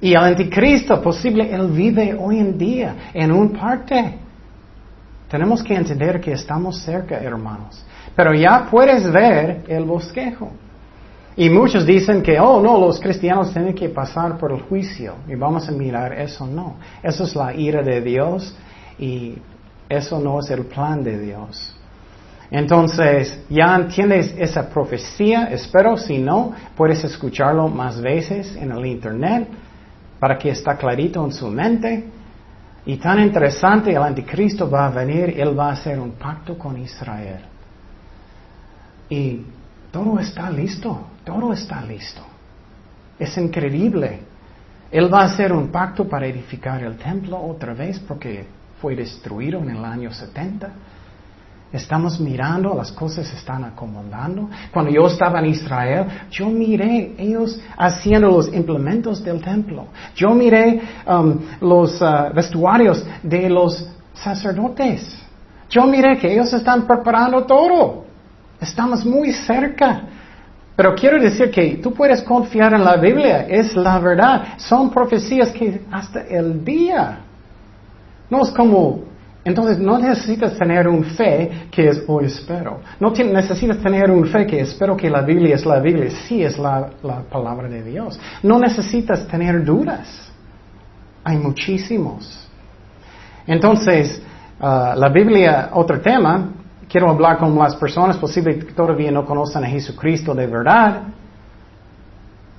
Y 0.00 0.12
el 0.12 0.18
anticristo 0.18 1.00
posible, 1.02 1.52
él 1.52 1.68
vive 1.68 2.16
hoy 2.18 2.38
en 2.38 2.56
día 2.56 2.94
en 3.12 3.32
un 3.32 3.52
parte. 3.52 4.18
Tenemos 5.28 5.62
que 5.62 5.74
entender 5.74 6.20
que 6.20 6.32
estamos 6.32 6.80
cerca, 6.80 7.16
hermanos. 7.16 7.84
Pero 8.16 8.34
ya 8.34 8.66
puedes 8.70 9.10
ver 9.12 9.64
el 9.68 9.84
bosquejo. 9.84 10.50
Y 11.36 11.50
muchos 11.50 11.86
dicen 11.86 12.22
que, 12.22 12.40
oh, 12.40 12.60
no, 12.60 12.80
los 12.80 12.98
cristianos 12.98 13.52
tienen 13.52 13.74
que 13.74 13.88
pasar 13.90 14.38
por 14.38 14.50
el 14.50 14.62
juicio. 14.62 15.14
Y 15.28 15.36
vamos 15.36 15.68
a 15.68 15.72
mirar 15.72 16.12
eso, 16.14 16.46
no. 16.46 16.76
Eso 17.02 17.24
es 17.24 17.36
la 17.36 17.54
ira 17.54 17.82
de 17.82 18.00
Dios 18.00 18.56
y 18.98 19.38
eso 19.88 20.18
no 20.18 20.40
es 20.40 20.50
el 20.50 20.64
plan 20.64 21.04
de 21.04 21.18
Dios. 21.18 21.76
Entonces, 22.50 23.40
ya 23.50 23.76
entiendes 23.76 24.34
esa 24.38 24.68
profecía, 24.68 25.44
espero, 25.52 25.96
si 25.96 26.18
no, 26.18 26.52
puedes 26.76 27.04
escucharlo 27.04 27.68
más 27.68 28.00
veces 28.00 28.56
en 28.56 28.72
el 28.72 28.86
Internet 28.86 29.48
para 30.18 30.38
que 30.38 30.50
está 30.50 30.76
clarito 30.76 31.24
en 31.24 31.32
su 31.32 31.48
mente. 31.48 32.04
Y 32.88 32.96
tan 32.96 33.20
interesante, 33.20 33.90
el 33.90 34.02
anticristo 34.02 34.70
va 34.70 34.86
a 34.86 34.90
venir, 34.90 35.38
él 35.38 35.56
va 35.56 35.68
a 35.68 35.72
hacer 35.72 36.00
un 36.00 36.12
pacto 36.12 36.56
con 36.56 36.78
Israel. 36.78 37.40
Y 39.10 39.42
todo 39.92 40.18
está 40.18 40.48
listo, 40.50 40.98
todo 41.22 41.52
está 41.52 41.82
listo. 41.82 42.22
Es 43.18 43.36
increíble. 43.36 44.20
Él 44.90 45.12
va 45.12 45.20
a 45.20 45.24
hacer 45.26 45.52
un 45.52 45.68
pacto 45.68 46.08
para 46.08 46.28
edificar 46.28 46.82
el 46.82 46.96
templo 46.96 47.38
otra 47.38 47.74
vez 47.74 47.98
porque 47.98 48.46
fue 48.80 48.96
destruido 48.96 49.60
en 49.60 49.68
el 49.68 49.84
año 49.84 50.10
70. 50.10 50.72
Estamos 51.70 52.18
mirando, 52.18 52.74
las 52.74 52.90
cosas 52.92 53.30
están 53.34 53.62
acomodando. 53.62 54.48
Cuando 54.72 54.90
yo 54.90 55.06
estaba 55.06 55.38
en 55.40 55.46
Israel, 55.46 56.06
yo 56.30 56.48
miré 56.48 57.14
ellos 57.18 57.60
haciendo 57.76 58.28
los 58.28 58.52
implementos 58.54 59.22
del 59.22 59.42
templo. 59.42 59.86
Yo 60.14 60.30
miré 60.30 60.80
um, 61.06 61.38
los 61.60 62.00
uh, 62.00 62.32
vestuarios 62.34 63.04
de 63.22 63.50
los 63.50 63.86
sacerdotes. 64.14 65.18
Yo 65.68 65.84
miré 65.84 66.16
que 66.16 66.32
ellos 66.32 66.50
están 66.54 66.86
preparando 66.86 67.44
todo. 67.44 68.04
Estamos 68.58 69.04
muy 69.04 69.32
cerca. 69.32 70.04
Pero 70.74 70.94
quiero 70.94 71.20
decir 71.20 71.50
que 71.50 71.80
tú 71.82 71.92
puedes 71.92 72.22
confiar 72.22 72.72
en 72.72 72.84
la 72.84 72.96
Biblia, 72.96 73.46
es 73.46 73.76
la 73.76 73.98
verdad. 73.98 74.56
Son 74.56 74.88
profecías 74.90 75.50
que 75.50 75.82
hasta 75.90 76.22
el 76.22 76.64
día. 76.64 77.18
No 78.30 78.42
es 78.42 78.50
como 78.52 79.00
entonces 79.44 79.78
no 79.78 79.98
necesitas 79.98 80.58
tener 80.58 80.88
un 80.88 81.04
fe 81.04 81.68
que 81.70 81.88
es 81.88 82.04
hoy 82.06 82.26
espero. 82.26 82.80
No 83.00 83.10
necesitas 83.10 83.78
tener 83.78 84.10
un 84.10 84.26
fe 84.26 84.46
que 84.46 84.60
espero 84.60 84.96
que 84.96 85.08
la 85.08 85.22
Biblia 85.22 85.54
es 85.54 85.64
la 85.64 85.78
Biblia. 85.80 86.10
Sí 86.26 86.42
es 86.42 86.58
la, 86.58 86.90
palabra 87.30 87.68
de 87.68 87.82
Dios. 87.82 88.18
No 88.42 88.58
necesitas 88.58 89.26
tener 89.28 89.64
dudas. 89.64 90.30
Hay 91.24 91.36
muchísimos. 91.36 92.46
Entonces, 93.46 94.20
uh, 94.60 94.98
la 94.98 95.08
Biblia, 95.08 95.70
otro 95.72 96.00
tema, 96.00 96.50
quiero 96.88 97.10
hablar 97.10 97.38
con 97.38 97.56
las 97.56 97.76
personas 97.76 98.16
posibles 98.18 98.64
que 98.64 98.72
todavía 98.72 99.10
no 99.10 99.24
conocen 99.24 99.64
a 99.64 99.68
Jesucristo 99.68 100.34
de 100.34 100.46
verdad. 100.46 101.02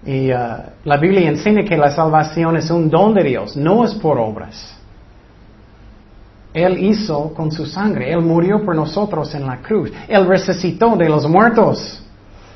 Y 0.05 0.31
uh, 0.31 0.37
la 0.85 0.97
Biblia 0.97 1.29
enseña 1.29 1.63
que 1.63 1.77
la 1.77 1.91
salvación 1.91 2.55
es 2.57 2.71
un 2.71 2.89
don 2.89 3.13
de 3.13 3.23
Dios, 3.23 3.55
no 3.57 3.83
es 3.83 3.93
por 3.95 4.17
obras. 4.17 4.78
Él 6.53 6.83
hizo 6.83 7.33
con 7.33 7.51
su 7.51 7.65
sangre. 7.65 8.11
Él 8.11 8.21
murió 8.21 8.63
por 8.63 8.75
nosotros 8.75 9.33
en 9.35 9.45
la 9.45 9.57
cruz. 9.57 9.91
Él 10.07 10.27
resucitó 10.27 10.95
de 10.95 11.07
los 11.07 11.27
muertos. 11.27 12.03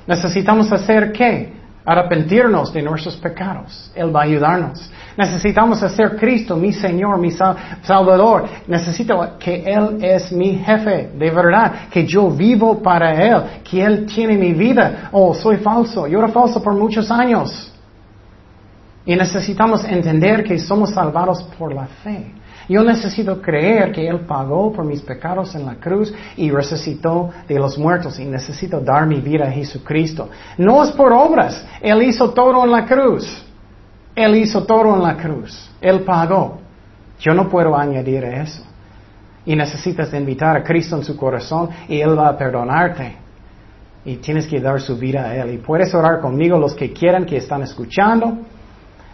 Necesitamos 0.08 0.72
hacer 0.72 1.12
qué? 1.12 1.54
Arrepentirnos 1.86 2.74
de 2.74 2.82
nuestros 2.82 3.18
pecados. 3.18 3.92
Él 3.94 4.16
va 4.16 4.22
a 4.22 4.24
ayudarnos. 4.24 4.90
Necesitamos 5.18 5.84
hacer 5.84 6.16
Cristo 6.16 6.56
mi 6.56 6.74
Señor, 6.74 7.20
mi 7.20 7.30
Salvador. 7.32 8.46
Necesito 8.68 9.38
que 9.38 9.64
Él 9.66 9.98
es 10.02 10.32
mi 10.32 10.56
jefe, 10.56 11.12
de 11.16 11.30
verdad, 11.30 11.90
que 11.92 12.06
yo 12.06 12.32
vivo 12.32 12.82
para 12.82 13.14
Él, 13.14 13.44
que 13.64 13.84
Él 13.84 14.06
tiene 14.06 14.38
mi 14.38 14.54
vida. 14.54 15.10
Oh, 15.12 15.36
soy 15.36 15.58
falso. 15.58 16.08
Yo 16.08 16.20
era 16.20 16.30
falso 16.30 16.64
por 16.64 16.74
muchos 16.74 17.12
años. 17.12 17.72
Y 19.06 19.16
necesitamos 19.16 19.84
entender 19.84 20.44
que 20.44 20.58
somos 20.58 20.92
salvados 20.92 21.44
por 21.60 21.74
la 21.74 21.86
fe. 21.86 22.32
Yo 22.70 22.84
necesito 22.84 23.42
creer 23.42 23.92
que 23.92 24.08
Él 24.08 24.22
pagó 24.22 24.72
por 24.72 24.86
mis 24.86 25.02
pecados 25.02 25.54
en 25.56 25.66
la 25.66 25.76
cruz 25.76 26.14
y 26.38 26.50
resucitó 26.50 27.30
de 27.48 27.60
los 27.60 27.78
muertos 27.78 28.20
y 28.20 28.26
necesito 28.26 28.80
dar 28.80 29.06
mi 29.06 29.20
vida 29.20 29.46
a 29.46 29.52
Jesucristo. 29.52 30.30
No 30.58 30.84
es 30.84 30.92
por 30.92 31.12
obras. 31.12 31.66
Él 31.82 32.04
hizo 32.04 32.32
todo 32.32 32.64
en 32.64 32.72
la 32.72 32.86
cruz. 32.86 33.46
Él 34.16 34.36
hizo 34.36 34.64
todo 34.64 34.96
en 34.96 35.04
la 35.04 35.18
cruz. 35.18 35.70
Él 35.82 36.02
pagó. 36.02 36.60
Yo 37.20 37.34
no 37.34 37.50
puedo 37.50 37.78
añadir 37.78 38.24
eso. 38.24 38.64
Y 39.46 39.56
necesitas 39.56 40.14
invitar 40.14 40.56
a 40.56 40.64
Cristo 40.64 40.96
en 40.96 41.04
su 41.04 41.18
corazón 41.18 41.70
y 41.88 42.00
Él 42.00 42.18
va 42.18 42.30
a 42.30 42.38
perdonarte. 42.38 43.18
Y 44.06 44.18
tienes 44.18 44.48
que 44.48 44.60
dar 44.60 44.80
su 44.80 44.98
vida 44.98 45.26
a 45.26 45.36
Él. 45.36 45.56
Y 45.56 45.58
puedes 45.58 45.94
orar 45.94 46.22
conmigo 46.22 46.58
los 46.58 46.74
que 46.74 46.94
quieran, 46.94 47.26
que 47.26 47.38
están 47.38 47.62
escuchando. 47.62 48.38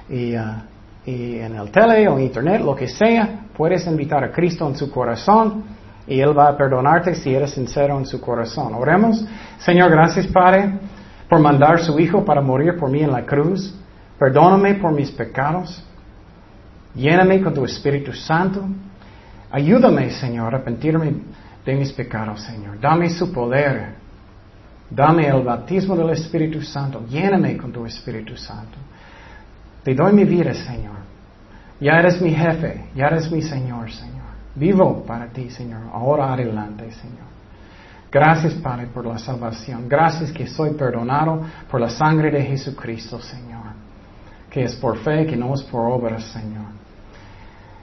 Y 0.10 0.36
uh, 0.36 0.69
y 1.06 1.40
en 1.40 1.56
el 1.56 1.72
tele 1.72 2.08
o 2.08 2.20
internet, 2.20 2.62
lo 2.62 2.76
que 2.76 2.88
sea, 2.88 3.46
puedes 3.56 3.86
invitar 3.88 4.24
a 4.24 4.32
Cristo 4.32 4.68
en 4.68 4.76
su 4.76 4.92
corazón 4.92 5.64
y 6.08 6.20
Él 6.20 6.38
va 6.38 6.50
a 6.50 6.58
perdonarte 6.58 7.16
si 7.16 7.34
eres 7.34 7.52
sincero 7.52 7.98
en 7.98 8.06
su 8.06 8.20
corazón. 8.20 8.74
Oremos. 8.74 9.26
Señor, 9.60 9.92
gracias 9.92 10.28
Padre 10.28 10.80
por 11.30 11.40
mandar 11.40 11.80
su 11.80 12.00
Hijo 12.00 12.26
para 12.26 12.42
morir 12.42 12.76
por 12.78 12.90
mí 12.90 13.02
en 13.02 13.12
la 13.12 13.26
cruz. 13.26 13.74
Perdóname 14.18 14.76
por 14.76 14.92
mis 14.92 15.12
pecados. 15.12 15.84
Lléname 16.96 17.42
con 17.42 17.54
tu 17.54 17.64
Espíritu 17.64 18.12
Santo. 18.14 18.68
Ayúdame, 19.52 20.10
Señor, 20.10 20.46
a 20.46 20.58
arrepentirme 20.58 21.14
de 21.66 21.76
mis 21.76 21.94
pecados, 21.94 22.42
Señor. 22.42 22.80
Dame 22.80 23.10
su 23.10 23.32
poder. 23.32 23.96
Dame 24.90 25.28
el 25.28 25.44
bautismo 25.44 25.96
del 25.96 26.10
Espíritu 26.10 26.62
Santo. 26.62 27.06
Lléname 27.08 27.56
con 27.58 27.72
tu 27.72 27.86
Espíritu 27.86 28.36
Santo. 28.36 28.78
Te 29.84 29.94
doy 29.94 30.14
mi 30.14 30.26
vida, 30.26 30.54
Señor. 30.54 31.00
Ya 31.80 31.94
eres 31.94 32.22
mi 32.22 32.32
jefe, 32.32 32.86
ya 32.96 33.08
eres 33.08 33.32
mi 33.32 33.42
Señor, 33.42 33.90
Señor. 33.92 34.20
Vivo 34.56 35.04
para 35.06 35.28
ti, 35.28 35.50
Señor. 35.50 35.82
Ahora 35.94 36.34
adelante, 36.34 36.92
Señor. 36.92 37.30
Gracias, 38.12 38.56
Padre, 38.56 38.88
por 38.88 39.06
la 39.06 39.18
salvación. 39.18 39.88
Gracias 39.88 40.32
que 40.32 40.48
soy 40.48 40.72
perdonado 40.72 41.42
por 41.70 41.80
la 41.80 41.90
sangre 41.90 42.32
de 42.32 42.44
Jesucristo, 42.44 43.20
Señor. 43.20 43.60
Que 44.50 44.64
es 44.64 44.76
por 44.76 44.98
fe, 44.98 45.26
que 45.26 45.38
no 45.38 45.54
es 45.54 45.64
por 45.64 45.90
obras, 45.90 46.24
Señor. 46.26 46.66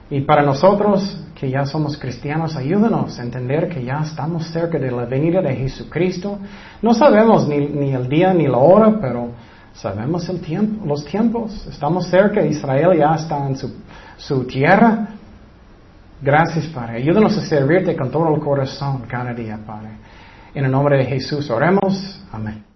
Y 0.09 0.21
para 0.21 0.43
nosotros 0.43 1.17
que 1.35 1.49
ya 1.49 1.65
somos 1.65 1.97
cristianos, 1.97 2.55
ayúdanos 2.55 3.17
a 3.19 3.23
entender 3.23 3.69
que 3.69 3.83
ya 3.83 4.01
estamos 4.01 4.47
cerca 4.47 4.77
de 4.77 4.91
la 4.91 5.05
venida 5.05 5.41
de 5.41 5.55
Jesucristo. 5.55 6.39
No 6.81 6.93
sabemos 6.93 7.47
ni, 7.47 7.67
ni 7.67 7.93
el 7.93 8.07
día 8.07 8.33
ni 8.33 8.47
la 8.47 8.57
hora, 8.57 8.99
pero 9.01 9.31
Sabemos 9.77 10.27
el 10.29 10.41
tiempo, 10.41 10.85
los 10.85 11.05
tiempos. 11.05 11.67
Estamos 11.67 12.07
cerca. 12.07 12.41
Israel 12.41 12.97
ya 12.97 13.13
está 13.13 13.47
en 13.47 13.55
su, 13.55 14.43
tierra. 14.45 15.09
Gracias, 16.19 16.65
Padre. 16.67 16.97
Ayúdanos 16.97 17.37
a 17.37 17.41
servirte 17.41 17.95
con 17.95 18.09
todo 18.09 18.33
el 18.33 18.41
corazón 18.41 19.03
cada 19.07 19.33
día, 19.33 19.59
Padre. 19.65 19.89
En 20.55 20.65
el 20.65 20.71
nombre 20.71 20.97
de 20.97 21.05
Jesús 21.05 21.49
oremos. 21.51 22.19
Amén. 22.31 22.66